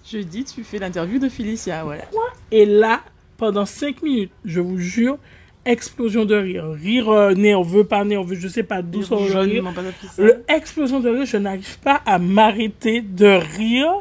Jeudi, 0.10 0.44
tu 0.44 0.64
fais 0.64 0.78
l'interview 0.80 1.20
de 1.20 1.30
Félicia, 1.30 1.86
ouais. 1.86 2.02
Quoi? 2.12 2.24
Et 2.52 2.66
là, 2.66 3.02
pendant 3.38 3.66
5 3.66 4.02
minutes, 4.02 4.32
je 4.46 4.60
vous 4.60 4.78
jure, 4.78 5.18
explosion 5.66 6.26
de 6.26 6.36
rire. 6.36 6.66
Rire 6.72 7.10
euh, 7.10 7.34
nerveux, 7.34 7.84
pas 7.84 8.04
nerveux, 8.04 8.36
je 8.36 8.48
sais 8.48 8.64
pas 8.64 8.82
d'où 8.82 9.04
sort 9.04 9.20
le 9.20 9.26
rire. 9.40 9.64
Explosion 10.48 11.00
de 11.00 11.10
rire, 11.10 11.26
je 11.26 11.38
n'arrive 11.38 11.80
pas 11.80 12.02
à 12.06 12.18
m'arrêter 12.20 13.02
de 13.02 13.28
rire. 13.58 13.92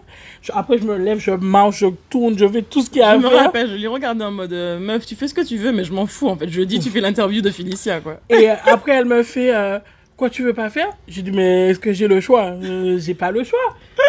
Je- 0.43 0.53
après, 0.55 0.79
je 0.79 0.85
me 0.85 0.97
lève, 0.97 1.19
je 1.19 1.33
marche, 1.33 1.81
je 1.81 1.87
tourne, 2.09 2.37
je 2.39 2.49
fais 2.49 2.63
tout 2.63 2.81
ce 2.83 2.89
qu'il 2.91 3.01
y 3.01 3.03
a 3.03 3.11
à 3.11 3.19
Je 3.19 3.23
me 3.25 3.29
faire. 3.29 3.45
rappelle, 3.45 3.69
je 3.71 3.75
l'ai 3.77 3.87
regardé 3.87 4.25
en 4.25 4.31
mode 4.31 4.53
euh, 4.53 4.79
meuf, 4.81 5.05
tu 5.07 5.15
fais 5.15 5.29
ce 5.29 5.35
que 5.35 5.43
tu 5.47 5.59
veux, 5.59 5.71
mais 5.71 5.85
je 5.85 5.93
m'en 5.93 6.07
fous 6.07 6.29
en 6.29 6.37
fait. 6.37 6.49
Je 6.49 6.63
dis, 6.63 6.81
tu 6.81 6.89
fais 6.91 7.01
l'interview 7.01 7.43
de 7.43 7.51
Felicia 7.51 8.01
quoi. 8.01 8.21
Et 8.31 8.51
euh, 8.51 8.55
après, 8.67 8.93
elle 8.93 9.05
me 9.05 9.23
fait 9.23 9.55
euh, 9.55 9.79
Quoi, 10.17 10.29
tu 10.29 10.43
veux 10.43 10.53
pas 10.53 10.69
faire? 10.69 10.89
J'ai 11.09 11.23
dit 11.23 11.31
Mais 11.33 11.69
est-ce 11.71 11.79
que 11.79 11.95
j'ai 11.95 12.07
le 12.07 12.21
choix? 12.21 12.53
J'ai 12.99 13.15
pas 13.15 13.31
le 13.31 13.43
choix. 13.43 13.59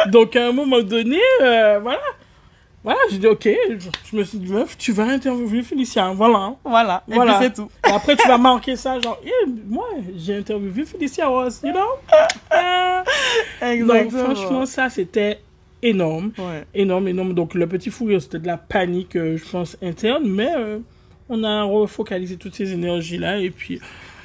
Donc, 0.07 0.35
à 0.35 0.47
un 0.47 0.51
moment 0.51 0.81
donné, 0.81 1.19
euh, 1.41 1.79
voilà. 1.81 1.99
Voilà, 2.83 2.99
j'ai 3.11 3.19
dit 3.19 3.27
Ok. 3.27 3.47
Je, 3.69 3.87
je 4.11 4.15
me 4.17 4.23
suis 4.23 4.39
dit 4.39 4.51
Meuf, 4.51 4.75
tu 4.77 4.91
vas 4.91 5.03
interviewer 5.03 5.61
Félicien. 5.61 6.13
Voilà. 6.15 6.55
Voilà, 6.65 7.03
et 7.09 7.13
Voilà. 7.13 7.35
puis 7.37 7.45
c'est 7.45 7.53
tout. 7.53 7.69
Et 7.87 7.91
après, 7.91 8.15
tu 8.15 8.27
vas 8.27 8.39
marquer 8.39 8.75
ça, 8.75 8.99
genre, 8.99 9.19
Eh, 9.23 9.47
moi, 9.67 9.85
j'ai 10.17 10.37
interviewé 10.37 10.83
Félicia 10.85 11.27
Ross, 11.27 11.61
you 11.63 11.71
know? 11.71 11.81
Euh, 12.53 13.85
Donc, 13.85 14.09
franchement, 14.11 14.65
ça, 14.65 14.89
c'était 14.89 15.39
énorme. 15.83 16.31
Ouais. 16.39 16.65
Énorme, 16.73 17.07
énorme. 17.07 17.33
Donc, 17.33 17.53
le 17.53 17.67
petit 17.67 17.91
fou 17.91 18.05
rire, 18.05 18.21
c'était 18.21 18.39
de 18.39 18.47
la 18.47 18.57
panique, 18.57 19.15
euh, 19.15 19.37
je 19.37 19.43
pense, 19.49 19.77
interne, 19.83 20.23
mais 20.27 20.49
euh, 20.55 20.79
on 21.29 21.43
a 21.43 21.63
refocalisé 21.63 22.37
toutes 22.37 22.55
ces 22.55 22.73
énergies-là 22.73 23.37
et 23.37 23.51
puis 23.51 23.79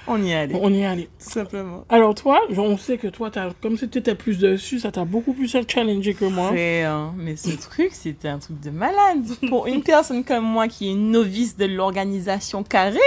On 0.08 0.22
y 0.22 0.30
est 0.30 0.34
allé, 0.36 0.54
on 0.60 0.72
y 0.72 0.80
est 0.80 0.86
allé. 0.86 1.08
tout 1.22 1.30
simplement. 1.30 1.84
Alors, 1.88 2.14
toi, 2.14 2.40
on 2.56 2.76
sait 2.76 2.96
que 2.96 3.08
toi, 3.08 3.30
t'as, 3.30 3.50
comme 3.60 3.76
si 3.76 3.88
tu 3.88 3.98
étais 3.98 4.14
plus 4.14 4.38
dessus, 4.38 4.78
ça 4.78 4.92
t'a 4.92 5.04
beaucoup 5.04 5.32
plus 5.32 5.50
challengé 5.68 6.14
que 6.14 6.24
moi. 6.26 6.48
Frère, 6.48 7.12
mais 7.16 7.34
ce 7.36 7.56
truc, 7.56 7.90
c'était 7.92 8.28
un 8.28 8.38
truc 8.38 8.60
de 8.60 8.70
malade. 8.70 9.24
Pour 9.48 9.66
une 9.66 9.82
personne 9.82 10.22
comme 10.24 10.44
moi 10.44 10.68
qui 10.68 10.90
est 10.90 10.94
novice 10.94 11.56
de 11.56 11.64
l'organisation 11.66 12.62
carrée, 12.62 12.98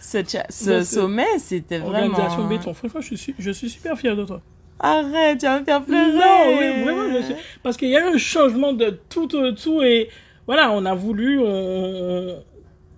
ce, 0.00 0.18
ce 0.24 0.38
c'est- 0.48 0.84
sommet, 0.84 1.26
c'était 1.38 1.78
vraiment... 1.78 2.08
Organisation 2.14 2.48
béton. 2.48 2.74
Franchement, 2.74 3.00
je 3.00 3.14
suis, 3.14 3.34
je 3.38 3.50
suis 3.50 3.70
super 3.70 3.96
fier 3.98 4.16
de 4.16 4.24
toi. 4.24 4.40
Arrête, 4.80 5.38
tu 5.38 5.46
vas 5.46 5.60
me 5.60 5.64
faire 5.64 5.82
pleurer. 5.84 6.12
Non, 6.12 6.58
oui, 6.58 6.82
vraiment, 6.84 7.12
je 7.18 7.22
suis... 7.24 7.34
Parce 7.62 7.76
qu'il 7.76 7.88
y 7.90 7.96
a 7.96 8.00
eu 8.00 8.14
un 8.14 8.18
changement 8.18 8.72
de 8.72 8.98
tout 9.08 9.34
au 9.36 9.52
tout 9.52 9.82
et 9.82 10.08
voilà, 10.46 10.70
on 10.72 10.84
a 10.84 10.94
voulu, 10.94 11.40
on... 11.44 12.42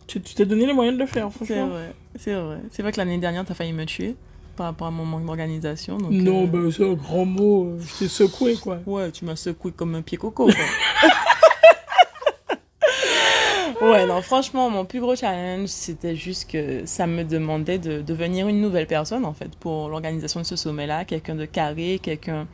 Tu 0.06 0.20
t'es 0.20 0.44
donné 0.44 0.66
les 0.66 0.72
moyens 0.72 0.96
de 0.96 1.02
le 1.02 1.06
faire, 1.08 1.28
C'est 1.30 1.44
franchement. 1.44 1.66
vrai, 1.68 1.92
c'est 2.16 2.34
vrai. 2.34 2.58
C'est 2.70 2.82
vrai 2.82 2.92
que 2.92 2.98
l'année 2.98 3.18
dernière, 3.18 3.44
t'as 3.44 3.54
failli 3.54 3.72
me 3.72 3.84
tuer 3.84 4.16
par 4.56 4.66
rapport 4.66 4.88
à 4.88 4.90
mon 4.90 5.04
manque 5.04 5.24
d'organisation. 5.26 5.98
donc, 5.98 6.10
Non, 6.10 6.44
euh, 6.44 6.46
ben, 6.46 6.70
c'est 6.70 6.88
un 6.88 6.94
grand 6.94 7.24
mot. 7.24 7.66
euh, 7.66 7.78
Je 7.80 7.98
t'ai 8.00 8.08
secoué, 8.08 8.56
quoi. 8.56 8.78
Ouais, 8.86 9.10
tu 9.10 9.24
m'as 9.24 9.36
secoué 9.36 9.72
comme 9.72 9.94
un 9.94 10.02
pied 10.02 10.18
coco, 10.18 10.46
quoi. 10.46 10.54
ouais, 13.80 14.06
non, 14.06 14.20
franchement, 14.22 14.68
mon 14.70 14.84
plus 14.84 15.00
gros 15.00 15.16
challenge, 15.16 15.68
c'était 15.68 16.16
juste 16.16 16.50
que 16.50 16.82
ça 16.84 17.06
me 17.06 17.24
demandait 17.24 17.78
de 17.78 18.02
devenir 18.02 18.48
une 18.48 18.60
nouvelle 18.60 18.86
personne, 18.86 19.24
en 19.24 19.32
fait, 19.32 19.50
pour 19.58 19.88
l'organisation 19.88 20.40
de 20.40 20.46
ce 20.46 20.56
sommet-là. 20.56 21.04
Quelqu'un 21.04 21.34
de 21.34 21.44
carré, 21.46 21.98
quelqu'un... 22.02 22.46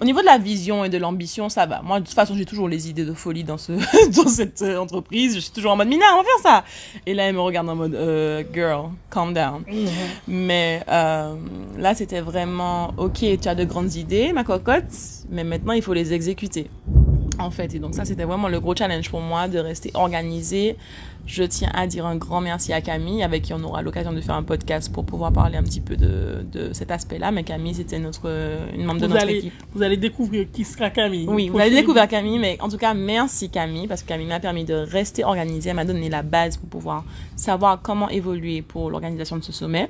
Au 0.00 0.06
niveau 0.06 0.20
de 0.20 0.26
la 0.26 0.38
vision 0.38 0.82
et 0.82 0.88
de 0.88 0.96
l'ambition, 0.96 1.50
ça 1.50 1.66
va. 1.66 1.82
Moi, 1.82 2.00
de 2.00 2.06
toute 2.06 2.14
façon, 2.14 2.34
j'ai 2.34 2.46
toujours 2.46 2.68
les 2.68 2.88
idées 2.88 3.04
de 3.04 3.12
folie 3.12 3.44
dans, 3.44 3.58
ce, 3.58 3.72
dans 4.22 4.28
cette 4.28 4.62
euh, 4.62 4.78
entreprise. 4.78 5.34
Je 5.34 5.40
suis 5.40 5.52
toujours 5.52 5.72
en 5.72 5.76
mode, 5.76 5.88
Mina, 5.88 6.06
on 6.14 6.18
va 6.18 6.22
faire 6.22 6.52
ça. 6.52 6.64
Et 7.04 7.12
là, 7.12 7.24
elle 7.24 7.34
me 7.34 7.40
regarde 7.40 7.68
en 7.68 7.76
mode, 7.76 7.94
euh, 7.94 8.42
girl, 8.50 8.90
calm 9.10 9.34
down. 9.34 9.62
Mais 10.26 10.82
euh, 10.88 11.34
là, 11.76 11.94
c'était 11.94 12.22
vraiment, 12.22 12.94
ok, 12.96 13.18
tu 13.42 13.48
as 13.48 13.54
de 13.54 13.64
grandes 13.64 13.94
idées, 13.94 14.32
ma 14.32 14.42
cocotte, 14.42 14.84
mais 15.28 15.44
maintenant, 15.44 15.74
il 15.74 15.82
faut 15.82 15.92
les 15.92 16.14
exécuter. 16.14 16.70
En 17.38 17.50
fait, 17.50 17.74
et 17.74 17.78
donc 17.78 17.94
ça, 17.94 18.06
c'était 18.06 18.24
vraiment 18.24 18.48
le 18.48 18.58
gros 18.58 18.74
challenge 18.74 19.10
pour 19.10 19.20
moi 19.20 19.48
de 19.48 19.58
rester 19.58 19.90
organisée. 19.94 20.76
Je 21.26 21.44
tiens 21.44 21.70
à 21.74 21.86
dire 21.86 22.06
un 22.06 22.16
grand 22.16 22.40
merci 22.40 22.72
à 22.72 22.80
Camille, 22.80 23.22
avec 23.22 23.42
qui 23.42 23.54
on 23.54 23.62
aura 23.62 23.82
l'occasion 23.82 24.12
de 24.12 24.20
faire 24.20 24.34
un 24.34 24.42
podcast 24.42 24.92
pour 24.92 25.04
pouvoir 25.04 25.32
parler 25.32 25.56
un 25.56 25.62
petit 25.62 25.80
peu 25.80 25.96
de, 25.96 26.44
de 26.52 26.72
cet 26.72 26.90
aspect-là. 26.90 27.30
Mais 27.30 27.44
Camille, 27.44 27.74
c'était 27.74 27.98
notre, 28.00 28.28
une 28.74 28.84
membre 28.84 29.00
de 29.00 29.06
Vous 29.06 29.12
notre 29.12 29.24
allez, 29.24 29.36
équipe. 29.38 29.52
vous 29.72 29.82
allez 29.82 29.96
découvrir 29.96 30.46
qui 30.52 30.64
sera 30.64 30.90
Camille. 30.90 31.26
Oui, 31.28 31.48
vous 31.48 31.58
allez 31.58 31.70
découvrir 31.74 32.08
Camille, 32.08 32.38
mais 32.38 32.58
en 32.60 32.68
tout 32.68 32.78
cas, 32.78 32.94
merci 32.94 33.48
Camille, 33.48 33.86
parce 33.86 34.02
que 34.02 34.08
Camille 34.08 34.26
m'a 34.26 34.40
permis 34.40 34.64
de 34.64 34.74
rester 34.74 35.24
organisée, 35.24 35.70
elle 35.70 35.76
m'a 35.76 35.84
donné 35.84 36.08
la 36.08 36.22
base 36.22 36.56
pour 36.56 36.68
pouvoir 36.68 37.04
savoir 37.36 37.80
comment 37.80 38.08
évoluer 38.08 38.62
pour 38.62 38.90
l'organisation 38.90 39.36
de 39.36 39.42
ce 39.44 39.52
sommet. 39.52 39.88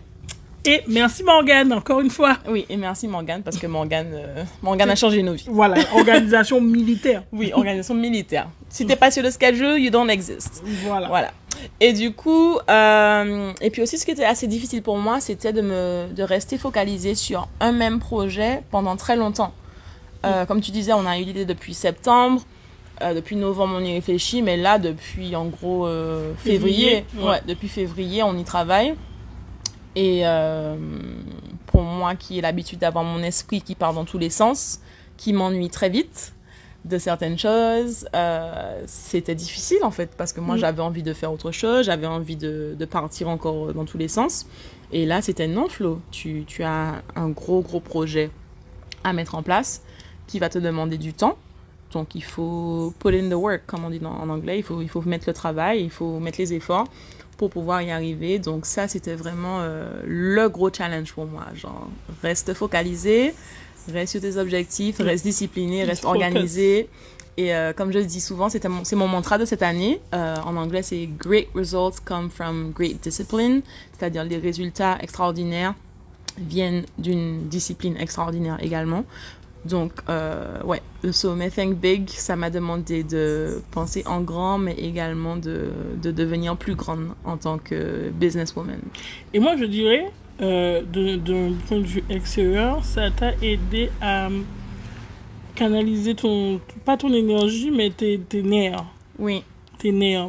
Et 0.66 0.82
merci 0.88 1.22
Morgane, 1.22 1.72
encore 1.72 2.00
une 2.00 2.10
fois. 2.10 2.36
Oui, 2.48 2.66
et 2.68 2.76
merci 2.76 3.08
Morgane, 3.08 3.42
parce 3.42 3.56
que 3.56 3.66
Morgane, 3.66 4.10
euh, 4.12 4.44
Morgane 4.62 4.90
a 4.90 4.94
changé 4.96 5.22
nos 5.22 5.32
vies. 5.32 5.46
Voilà, 5.48 5.76
organisation 5.94 6.60
militaire. 6.60 7.22
Oui, 7.32 7.50
organisation 7.54 7.94
militaire. 7.94 8.48
Si 8.68 8.84
t'es 8.86 8.96
pas 8.96 9.10
sur 9.10 9.22
le 9.22 9.30
schedule, 9.30 9.78
you 9.78 9.90
don't 9.90 10.10
exist. 10.10 10.62
Voilà. 10.84 11.08
Voilà. 11.08 11.30
Et 11.80 11.92
du 11.94 12.12
coup, 12.12 12.58
euh, 12.68 13.52
et 13.60 13.70
puis 13.70 13.82
aussi 13.82 13.96
ce 13.98 14.04
qui 14.04 14.10
était 14.10 14.24
assez 14.24 14.46
difficile 14.46 14.82
pour 14.82 14.98
moi, 14.98 15.20
c'était 15.20 15.52
de 15.52 15.62
me, 15.62 16.06
de 16.14 16.22
rester 16.22 16.58
focalisé 16.58 17.14
sur 17.14 17.48
un 17.60 17.72
même 17.72 17.98
projet 17.98 18.62
pendant 18.70 18.96
très 18.96 19.16
longtemps. 19.16 19.52
Euh, 20.26 20.44
Comme 20.44 20.60
tu 20.60 20.70
disais, 20.70 20.92
on 20.92 21.06
a 21.06 21.18
eu 21.18 21.24
l'idée 21.24 21.46
depuis 21.46 21.72
septembre. 21.72 22.42
Euh, 23.02 23.14
depuis 23.14 23.34
novembre, 23.34 23.76
on 23.78 23.84
y 23.84 23.94
réfléchit, 23.94 24.42
mais 24.42 24.58
là, 24.58 24.78
depuis 24.78 25.34
en 25.34 25.46
gros 25.46 25.86
février, 26.36 26.44
Février, 26.44 27.04
ouais. 27.16 27.24
ouais, 27.30 27.42
depuis 27.48 27.68
février, 27.68 28.22
on 28.22 28.36
y 28.36 28.44
travaille. 28.44 28.94
Et 29.96 30.20
euh, 30.24 30.76
pour 31.66 31.82
moi, 31.82 32.14
qui 32.14 32.38
ai 32.38 32.40
l'habitude 32.40 32.78
d'avoir 32.78 33.04
mon 33.04 33.22
esprit 33.22 33.60
qui 33.62 33.74
part 33.74 33.92
dans 33.92 34.04
tous 34.04 34.18
les 34.18 34.30
sens, 34.30 34.80
qui 35.16 35.32
m'ennuie 35.32 35.70
très 35.70 35.88
vite 35.90 36.32
de 36.86 36.96
certaines 36.96 37.38
choses, 37.38 38.08
euh, 38.14 38.82
c'était 38.86 39.34
difficile 39.34 39.80
en 39.82 39.90
fait, 39.90 40.12
parce 40.16 40.32
que 40.32 40.40
moi 40.40 40.54
Mm. 40.54 40.58
j'avais 40.58 40.82
envie 40.82 41.02
de 41.02 41.12
faire 41.12 41.30
autre 41.30 41.50
chose, 41.52 41.84
j'avais 41.84 42.06
envie 42.06 42.36
de, 42.36 42.74
de 42.78 42.84
partir 42.86 43.28
encore 43.28 43.74
dans 43.74 43.84
tous 43.84 43.98
les 43.98 44.08
sens. 44.08 44.46
Et 44.92 45.04
là, 45.06 45.20
c'était 45.20 45.46
non, 45.46 45.68
Flo. 45.68 46.00
Tu, 46.10 46.44
tu 46.46 46.62
as 46.62 47.02
un 47.16 47.28
gros, 47.28 47.60
gros 47.60 47.80
projet 47.80 48.30
à 49.04 49.12
mettre 49.12 49.34
en 49.34 49.42
place 49.42 49.82
qui 50.26 50.38
va 50.38 50.48
te 50.48 50.58
demander 50.58 50.96
du 50.98 51.12
temps. 51.12 51.36
Donc, 51.92 52.14
il 52.14 52.22
faut 52.24 52.94
put 53.00 53.08
in 53.18 53.28
the 53.28 53.34
work, 53.34 53.62
comme 53.66 53.84
on 53.84 53.90
dit 53.90 54.00
en 54.04 54.28
anglais. 54.28 54.58
Il 54.58 54.62
faut, 54.62 54.80
il 54.80 54.88
faut 54.88 55.02
mettre 55.02 55.24
le 55.28 55.32
travail, 55.34 55.82
il 55.82 55.90
faut 55.90 56.18
mettre 56.20 56.38
les 56.38 56.52
efforts 56.52 56.86
pour 57.36 57.50
pouvoir 57.50 57.82
y 57.82 57.90
arriver. 57.90 58.38
Donc, 58.38 58.66
ça, 58.66 58.86
c'était 58.86 59.14
vraiment 59.14 59.58
euh, 59.60 60.00
le 60.06 60.48
gros 60.48 60.70
challenge 60.72 61.12
pour 61.12 61.26
moi. 61.26 61.46
Genre, 61.54 61.88
reste 62.22 62.54
focalisé, 62.54 63.34
reste 63.92 64.12
sur 64.12 64.20
tes 64.20 64.36
objectifs, 64.36 64.98
reste 64.98 65.24
discipliné, 65.24 65.84
reste 65.84 66.04
organisé. 66.04 66.88
Et 67.36 67.54
euh, 67.54 67.72
comme 67.72 67.90
je 67.92 67.98
le 67.98 68.04
dis 68.04 68.20
souvent, 68.20 68.48
c'était 68.50 68.68
mon- 68.68 68.84
c'est 68.84 68.96
mon 68.96 69.08
mantra 69.08 69.38
de 69.38 69.44
cette 69.44 69.62
année. 69.62 70.00
Euh, 70.14 70.36
en 70.44 70.56
anglais, 70.56 70.82
c'est 70.82 71.06
Great 71.18 71.48
results 71.54 72.00
come 72.04 72.28
from 72.28 72.72
great 72.72 73.02
discipline, 73.02 73.62
c'est-à-dire 73.96 74.24
les 74.24 74.36
résultats 74.36 74.98
extraordinaires 75.00 75.74
viennent 76.38 76.84
d'une 76.98 77.48
discipline 77.48 77.96
extraordinaire 77.96 78.58
également. 78.62 79.04
Donc, 79.64 79.92
euh, 80.08 80.62
ouais, 80.64 80.80
le 81.02 81.12
sommet 81.12 81.50
Think 81.50 81.76
Big, 81.76 82.08
ça 82.08 82.34
m'a 82.34 82.48
demandé 82.48 83.02
de 83.04 83.60
penser 83.70 84.02
en 84.06 84.22
grand, 84.22 84.56
mais 84.58 84.74
également 84.74 85.36
de, 85.36 85.68
de 86.02 86.10
devenir 86.10 86.56
plus 86.56 86.74
grande 86.74 87.08
en 87.24 87.36
tant 87.36 87.58
que 87.58 88.08
businesswoman. 88.10 88.80
Et 89.34 89.38
moi, 89.38 89.56
je 89.56 89.64
dirais, 89.64 90.10
euh, 90.40 90.82
d'un 90.82 91.52
point 91.68 91.78
de 91.78 91.84
vue 91.84 92.04
extérieur, 92.08 92.84
ça 92.84 93.10
t'a 93.10 93.32
aidé 93.42 93.90
à 94.00 94.28
canaliser 95.54 96.14
ton, 96.14 96.60
pas 96.86 96.96
ton 96.96 97.12
énergie, 97.12 97.70
mais 97.70 97.90
tes, 97.90 98.18
tes 98.18 98.42
nerfs. 98.42 98.86
Oui. 99.18 99.44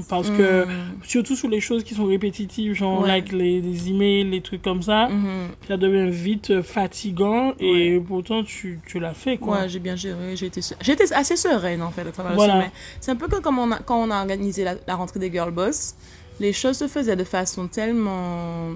Parce 0.10 0.30
que, 0.30 0.66
Mm. 0.66 0.70
surtout 1.04 1.36
sur 1.36 1.50
les 1.50 1.60
choses 1.60 1.84
qui 1.84 1.94
sont 1.96 2.06
répétitives, 2.06 2.74
genre 2.74 3.02
Ouais. 3.02 3.08
like 3.08 3.32
les, 3.32 3.62
les 3.62 3.90
emails, 3.90 4.24
les 4.30 4.42
trucs 4.42 4.62
comme 4.62 4.82
ça, 4.82 5.08
Mhm. 5.10 5.50
ça 5.68 5.78
devient 5.78 6.10
vite 6.10 6.52
euh, 6.52 6.64
fatigant 6.64 7.54
et 7.60 8.00
pourtant 8.00 8.44
tu, 8.44 8.80
tu 8.86 9.00
l'as 9.00 9.14
fait, 9.14 9.38
quoi. 9.38 9.62
Ouais, 9.62 9.70
j'ai 9.70 9.80
bien 9.80 9.96
géré. 9.96 10.36
J'ai 10.36 10.48
été 10.48 10.62
assez 11.14 11.36
sereine, 11.36 11.82
en 11.82 11.92
fait, 11.92 12.02
à 12.08 12.12
travers 12.12 12.34
Voilà. 12.34 12.56
le 12.56 12.60
sommet. 12.62 12.72
C'est 13.00 13.12
un 13.12 13.16
peu 13.16 13.28
comme 13.42 13.60
on 13.60 13.72
a- 13.72 13.80
quand 13.80 13.98
on 14.02 14.10
a 14.12 14.20
organisé 14.22 14.64
la, 14.64 14.76
la 14.88 14.96
rentrée 14.96 15.20
des 15.20 15.32
Girl 15.32 15.52
Boss. 15.52 15.96
Les 16.40 16.54
choses 16.54 16.78
se 16.78 16.88
faisaient 16.88 17.16
de 17.16 17.24
façon 17.24 17.68
tellement 17.68 18.70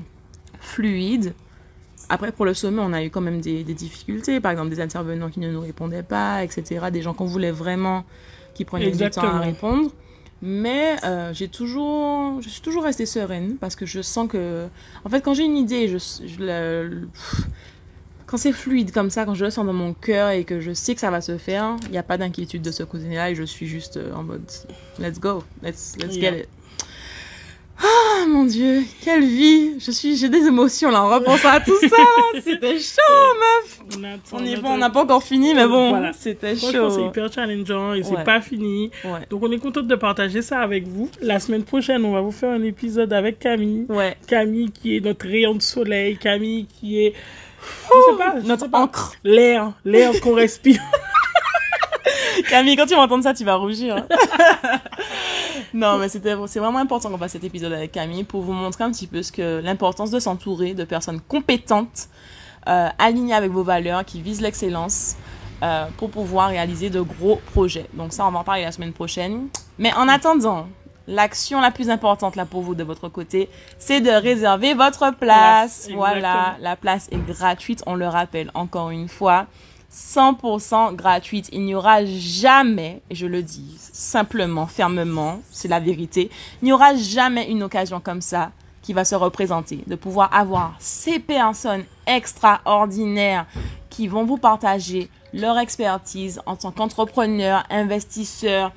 fluide. 0.59 1.33
Après, 2.09 2.31
pour 2.31 2.45
le 2.45 2.53
sommet, 2.53 2.81
on 2.85 2.93
a 2.93 3.03
eu 3.03 3.09
quand 3.09 3.21
même 3.21 3.41
des, 3.41 3.63
des 3.63 3.73
difficultés. 3.73 4.39
Par 4.39 4.51
exemple, 4.51 4.69
des 4.69 4.79
intervenants 4.79 5.29
qui 5.29 5.39
ne 5.39 5.51
nous 5.51 5.61
répondaient 5.61 6.03
pas, 6.03 6.43
etc. 6.43 6.85
Des 6.91 7.01
gens 7.01 7.13
qu'on 7.13 7.25
voulait 7.25 7.51
vraiment 7.51 8.03
qui 8.53 8.63
prenaient 8.65 8.91
du 8.91 9.09
temps 9.09 9.21
à 9.23 9.39
répondre. 9.39 9.89
Mais 10.41 10.97
euh, 11.03 11.33
j'ai 11.33 11.47
toujours, 11.47 12.41
je 12.41 12.49
suis 12.49 12.61
toujours 12.61 12.83
restée 12.83 13.05
sereine 13.05 13.55
parce 13.59 13.75
que 13.75 13.85
je 13.85 14.01
sens 14.01 14.27
que, 14.29 14.67
en 15.03 15.09
fait, 15.09 15.21
quand 15.21 15.33
j'ai 15.33 15.43
une 15.45 15.57
idée, 15.57 15.87
je, 15.87 15.97
le- 16.39 17.07
quand 18.25 18.37
c'est 18.37 18.51
fluide 18.51 18.91
comme 18.91 19.09
ça, 19.09 19.25
quand 19.25 19.33
je 19.33 19.45
le 19.45 19.51
sens 19.51 19.65
dans 19.65 19.73
mon 19.73 19.93
cœur 19.93 20.29
et 20.31 20.43
que 20.43 20.59
je 20.59 20.73
sais 20.73 20.93
que 20.93 20.99
ça 21.01 21.09
va 21.09 21.21
se 21.21 21.37
faire, 21.37 21.77
il 21.85 21.91
n'y 21.91 21.97
a 21.97 22.03
pas 22.03 22.17
d'inquiétude 22.17 22.61
de 22.61 22.71
ce 22.71 22.83
côté-là 22.83 23.31
et 23.31 23.35
je 23.35 23.43
suis 23.43 23.65
juste 23.67 23.97
euh, 23.97 24.13
en 24.13 24.23
mode 24.23 24.43
let's 24.99 25.19
go, 25.19 25.43
let's, 25.63 25.95
let's 25.99 26.15
Yeah. 26.17 26.31
get 26.31 26.39
it. 26.41 26.49
Ah 27.77 28.25
mon 28.27 28.45
dieu, 28.45 28.83
quelle 29.03 29.25
vie 29.25 29.77
Je 29.79 29.91
suis, 29.91 30.15
j'ai 30.15 30.29
des 30.29 30.47
émotions 30.47 30.89
là 30.91 31.03
en 31.03 31.09
repensant 31.09 31.49
à 31.49 31.59
tout 31.59 31.77
ça. 31.81 31.97
C'était 32.43 32.79
chaud, 32.79 33.35
meuf. 33.39 33.79
On, 33.97 34.03
attend 34.03 34.65
On 34.67 34.73
on 34.73 34.77
n'a 34.77 34.89
pas 34.89 35.03
encore 35.03 35.21
fini, 35.23 35.53
mais 35.53 35.67
bon, 35.67 35.89
Voilà. 35.89 36.13
c'était 36.13 36.55
Franchement, 36.55 36.89
c'est 36.89 36.95
chaud. 37.01 37.09
hyper 37.09 37.31
challengeant 37.33 37.93
et 37.93 38.03
c'est 38.03 38.15
Ouais. 38.15 38.23
pas 38.23 38.39
fini. 38.41 38.91
Ouais. 39.03 39.19
Donc, 39.29 39.43
on 39.43 39.51
est 39.51 39.57
content 39.59 39.81
de 39.81 39.95
partager 39.95 40.41
ça 40.41 40.59
avec 40.61 40.87
vous. 40.87 41.09
La 41.21 41.39
semaine 41.39 41.63
prochaine, 41.63 42.05
on 42.05 42.13
va 42.13 42.21
vous 42.21 42.31
faire 42.31 42.51
un 42.51 42.63
épisode 42.63 43.11
avec 43.11 43.39
Camille. 43.39 43.85
Ouais. 43.89 44.15
Camille 44.27 44.71
qui 44.71 44.95
est 44.95 45.01
notre 45.01 45.27
rayon 45.27 45.53
de 45.55 45.61
soleil. 45.61 46.17
Camille 46.17 46.67
qui 46.79 47.03
est. 47.05 47.13
Je 47.61 48.11
sais 48.11 48.17
pas, 48.17 48.35
je 48.41 48.47
Notre 48.47 48.63
sais 48.65 48.69
pas. 48.69 48.79
encre. 48.79 49.13
L'air, 49.23 49.73
l'air 49.83 50.11
qu'on 50.21 50.33
respire. 50.33 50.81
Camille, 52.49 52.75
quand 52.75 52.85
tu 52.85 52.95
vas 52.95 53.01
entendre 53.01 53.23
ça, 53.23 53.33
tu 53.33 53.43
vas 53.43 53.55
rougir. 53.55 53.95
non, 55.75 55.97
mais 55.97 56.07
c'était, 56.07 56.35
c'est 56.47 56.59
vraiment 56.59 56.79
important 56.79 57.09
qu'on 57.09 57.17
fasse 57.17 57.33
cet 57.33 57.43
épisode 57.43 57.73
avec 57.73 57.91
Camille 57.91 58.23
pour 58.23 58.41
vous 58.41 58.53
montrer 58.53 58.85
un 58.85 58.91
petit 58.91 59.07
peu 59.07 59.21
ce 59.21 59.31
que 59.33 59.59
l'importance 59.61 60.09
de 60.09 60.19
s'entourer 60.19 60.73
de 60.73 60.85
personnes 60.85 61.19
compétentes, 61.19 62.07
euh, 62.69 62.87
alignées 62.97 63.33
avec 63.33 63.51
vos 63.51 63.63
valeurs, 63.63 64.05
qui 64.05 64.21
visent 64.21 64.39
l'excellence 64.39 65.17
euh, 65.63 65.87
pour 65.97 66.11
pouvoir 66.11 66.47
réaliser 66.47 66.89
de 66.89 67.01
gros 67.01 67.41
projets. 67.51 67.87
Donc 67.93 68.13
ça, 68.13 68.25
on 68.25 68.31
va 68.31 68.39
en 68.39 68.43
parler 68.45 68.63
la 68.63 68.71
semaine 68.71 68.93
prochaine. 68.93 69.49
Mais 69.77 69.93
en 69.95 70.07
attendant, 70.07 70.67
l'action 71.07 71.59
la 71.59 71.71
plus 71.71 71.89
importante 71.89 72.37
là 72.37 72.45
pour 72.45 72.61
vous 72.61 72.73
de 72.73 72.83
votre 72.85 73.09
côté, 73.09 73.49
c'est 73.77 73.99
de 73.99 74.11
réserver 74.11 74.75
votre 74.75 75.13
place. 75.17 75.89
Voilà, 75.93 76.55
la 76.61 76.77
place 76.77 77.09
est 77.11 77.17
gratuite, 77.17 77.83
on 77.85 77.95
le 77.95 78.07
rappelle 78.07 78.49
encore 78.53 78.91
une 78.91 79.09
fois. 79.09 79.45
100% 79.95 80.93
gratuite. 80.95 81.49
Il 81.53 81.63
n'y 81.63 81.73
aura 81.73 82.03
jamais, 82.05 83.01
je 83.11 83.25
le 83.25 83.41
dis 83.41 83.77
simplement, 83.93 84.67
fermement, 84.67 85.39
c'est 85.51 85.69
la 85.69 85.79
vérité, 85.79 86.29
il 86.61 86.65
n'y 86.65 86.73
aura 86.73 86.95
jamais 86.95 87.49
une 87.49 87.63
occasion 87.63 88.01
comme 88.01 88.21
ça 88.21 88.51
qui 88.81 88.93
va 88.93 89.05
se 89.05 89.15
représenter, 89.15 89.79
de 89.87 89.95
pouvoir 89.95 90.31
avoir 90.33 90.75
ces 90.79 91.17
personnes 91.17 91.85
extraordinaires 92.05 93.47
qui 93.89 94.07
vont 94.07 94.25
vous 94.25 94.37
partager 94.37 95.09
leur 95.33 95.57
expertise 95.57 96.39
en 96.45 96.55
tant 96.55 96.71
qu'entrepreneur, 96.71 97.63
investisseur, 97.69 98.71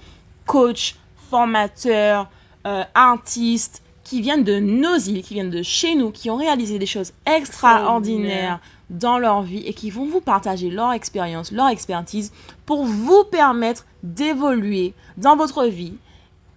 coach, 0.47 0.97
formateur, 1.31 2.29
euh, 2.67 2.85
artiste, 2.95 3.83
qui 4.09 4.23
viennent 4.23 4.45
de 4.45 4.59
nos 4.59 4.97
îles, 4.97 5.23
qui 5.23 5.35
viennent 5.35 5.51
de 5.51 5.63
chez 5.63 5.95
nous, 5.95 6.11
qui 6.11 6.31
ont 6.31 6.37
réalisé 6.37 6.79
des 6.79 6.87
choses 6.87 7.13
extraordinaires 7.27 8.59
dans 8.89 9.19
leur 9.19 9.43
vie 9.43 9.63
et 9.67 9.75
qui 9.75 9.91
vont 9.91 10.07
vous 10.07 10.23
partager 10.23 10.71
leur 10.71 10.93
expérience, 10.93 11.53
leur 11.53 11.69
expertise 11.69 12.33
pour 12.65 12.85
vous 12.85 13.25
permettre 13.25 13.85
d'évoluer 14.03 14.95
dans 15.19 15.37
votre 15.37 15.67
vie 15.67 15.93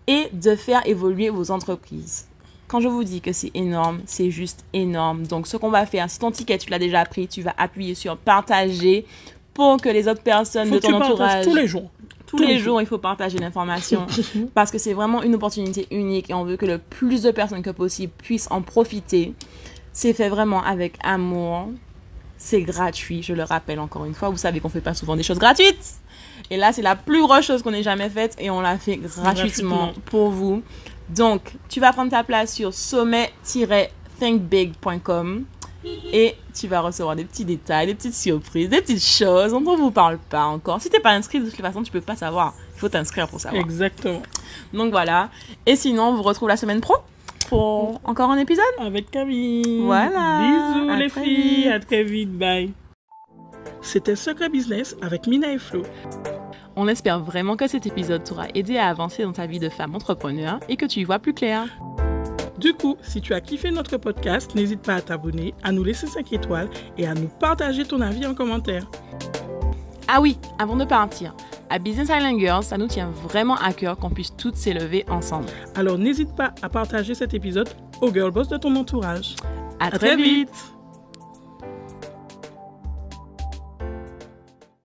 et 0.08 0.30
de 0.32 0.56
faire 0.56 0.82
évoluer 0.88 1.30
vos 1.30 1.52
entreprises. 1.52 2.28
Quand 2.70 2.80
je 2.80 2.88
vous 2.88 3.04
dis 3.04 3.20
que 3.20 3.34
c'est 3.34 3.52
énorme, 3.54 4.00
c'est 4.06 4.32
juste 4.32 4.64
énorme. 4.72 5.28
Donc, 5.28 5.46
ce 5.46 5.58
qu'on 5.58 5.72
va 5.72 5.86
faire, 5.86 6.10
si 6.10 6.20
ton 6.20 6.32
ticket, 6.32 6.58
tu 6.58 6.70
l'as 6.70 6.80
déjà 6.80 7.04
pris, 7.04 7.28
tu 7.28 7.42
vas 7.42 7.54
appuyer 7.58 7.96
sur 7.96 8.16
partager 8.16 9.06
pour 9.54 9.76
que 9.76 9.90
les 9.90 10.08
autres 10.08 10.24
personnes 10.24 10.70
Faut 10.70 10.76
de 10.76 10.80
que 10.80 10.86
tu 10.86 10.92
ton 10.94 11.00
partages 11.00 11.12
entourage 11.12 11.44
tous 11.44 11.56
les 11.56 11.68
jours. 11.68 11.90
Tous 12.38 12.44
les 12.44 12.60
jours, 12.60 12.82
il 12.82 12.88
faut 12.88 12.98
partager 12.98 13.38
l'information 13.38 14.06
parce 14.54 14.72
que 14.72 14.78
c'est 14.78 14.94
vraiment 14.94 15.24
une 15.24 15.36
opportunité 15.36 15.88
unique 15.92 16.30
et 16.30 16.34
on 16.34 16.44
veut 16.44 16.58
que 16.58 16.66
le 16.66 16.78
plus 16.78 17.24
de 17.24 17.32
personnes 17.32 17.62
que 17.62 17.70
possible 17.70 18.12
puissent 18.18 18.48
en 18.52 18.62
profiter. 18.62 19.34
C'est 19.94 20.14
fait 20.14 20.30
vraiment 20.30 20.64
avec 20.64 20.98
amour. 21.04 21.70
C'est 22.38 22.62
gratuit, 22.62 23.22
je 23.22 23.34
le 23.34 23.44
rappelle 23.44 23.80
encore 23.80 24.06
une 24.06 24.14
fois. 24.14 24.30
Vous 24.30 24.38
savez 24.38 24.60
qu'on 24.60 24.70
fait 24.70 24.82
pas 24.82 24.94
souvent 24.94 25.16
des 25.16 25.24
choses 25.24 25.40
gratuites. 25.40 25.96
Et 26.50 26.58
là, 26.58 26.74
c'est 26.74 26.82
la 26.82 26.96
plus 26.96 27.22
grosse 27.22 27.46
chose 27.46 27.62
qu'on 27.62 27.74
ait 27.74 27.84
jamais 27.84 28.10
faite 28.10 28.36
et 28.40 28.50
on 28.50 28.62
l'a 28.62 28.78
fait 28.78 28.98
gratuitement 28.98 29.34
Gratuitement. 29.34 29.94
pour 30.06 30.32
vous. 30.32 30.64
Donc, 31.10 31.54
tu 31.70 31.80
vas 31.80 31.94
prendre 31.94 32.10
ta 32.10 32.24
place 32.24 32.54
sur 32.54 32.74
sommet-thinkbig.com 32.74 35.46
et 35.84 36.36
tu 36.54 36.68
vas 36.68 36.82
recevoir 36.82 37.16
des 37.16 37.26
petits 37.26 37.46
détails, 37.46 37.88
des 37.88 37.96
petites 37.96 38.14
surprises, 38.14 38.70
des 38.70 38.82
petites 38.82 39.04
choses 39.04 39.52
dont 39.52 39.64
on 39.66 39.76
vous 39.78 39.92
parle 39.92 40.18
pas 40.18 40.46
encore. 40.46 40.82
Si 40.82 40.90
t'es 40.90 41.00
pas 41.00 41.12
inscrit, 41.12 41.40
de 41.40 41.50
toute 41.50 41.60
façon, 41.62 41.84
tu 41.84 41.92
peux 41.92 42.02
pas 42.02 42.16
savoir. 42.16 42.54
Il 42.76 42.80
faut 42.80 42.90
t'inscrire 42.90 43.28
pour 43.28 43.40
savoir. 43.40 43.62
Exactement. 43.62 44.22
Donc 44.74 44.92
voilà. 44.92 45.30
Et 45.66 45.76
sinon, 45.76 46.10
on 46.10 46.14
vous 46.16 46.24
retrouve 46.24 46.50
la 46.50 46.58
semaine 46.58 46.82
pro 46.82 46.96
pour 47.50 48.00
encore 48.04 48.30
un 48.32 48.38
épisode. 48.38 48.64
Avec 48.80 49.12
Camille. 49.12 49.82
Voilà. 49.84 50.40
Bisous 50.76 50.90
À 50.90 50.98
les 50.98 51.10
filles. 51.10 51.64
vite. 51.64 51.68
À 51.72 51.80
très 51.80 52.04
vite. 52.04 52.32
Bye. 52.38 52.74
C'était 53.82 54.16
Secret 54.16 54.50
Business 54.50 54.96
avec 55.02 55.28
Mina 55.28 55.52
et 55.52 55.58
Flo. 55.58 55.82
On 56.76 56.88
espère 56.88 57.20
vraiment 57.20 57.58
que 57.58 57.68
cet 57.68 57.86
épisode 57.86 58.24
t'aura 58.24 58.48
aidé 58.56 58.78
à 58.78 58.88
avancer 58.88 59.24
dans 59.24 59.34
ta 59.34 59.46
vie 59.46 59.60
de 59.60 59.70
femme 59.70 59.96
entrepreneur 59.96 60.60
et 60.70 60.78
que 60.78 60.86
tu 60.86 61.00
y 61.02 61.04
vois 61.04 61.20
plus 61.20 61.34
clair. 61.34 61.66
Du 62.62 62.74
coup, 62.74 62.96
si 63.02 63.22
tu 63.22 63.34
as 63.34 63.42
kiffé 63.42 63.72
notre 63.72 63.98
podcast, 63.98 64.54
n'hésite 64.54 64.82
pas 64.82 64.96
à 64.96 65.02
t'abonner, 65.02 65.54
à 65.64 65.72
nous 65.72 65.84
laisser 65.84 66.06
5 66.06 66.32
étoiles 66.34 66.70
et 66.98 67.08
à 67.08 67.14
nous 67.16 67.28
partager 67.28 67.84
ton 67.86 68.00
avis 68.02 68.26
en 68.28 68.36
commentaire. 68.36 68.84
Ah 70.08 70.22
oui, 70.22 70.38
avant 70.60 70.76
de 70.76 70.86
partir, 70.86 71.34
à 71.70 71.80
Business 71.80 72.10
Island 72.10 72.40
Girls, 72.40 72.64
ça 72.64 72.78
nous 72.78 72.88
tient 72.88 73.10
vraiment 73.10 73.56
à 73.56 73.74
cœur 73.74 73.98
qu'on 73.98 74.10
puisse 74.12 74.36
toutes 74.36 74.56
s'élever 74.58 75.06
ensemble. 75.10 75.48
Alors 75.74 75.98
n'hésite 75.98 76.36
pas 76.36 76.54
à 76.62 76.70
partager 76.70 77.16
cet 77.16 77.34
épisode 77.34 77.70
aux 78.02 78.14
girl 78.14 78.30
boss 78.32 78.48
de 78.50 78.58
ton 78.58 78.76
entourage. 78.76 79.36
À, 79.80 79.86
À 79.86 79.90
très 79.90 79.98
très 80.00 80.16
vite. 80.16 80.50
vite. 80.50 80.74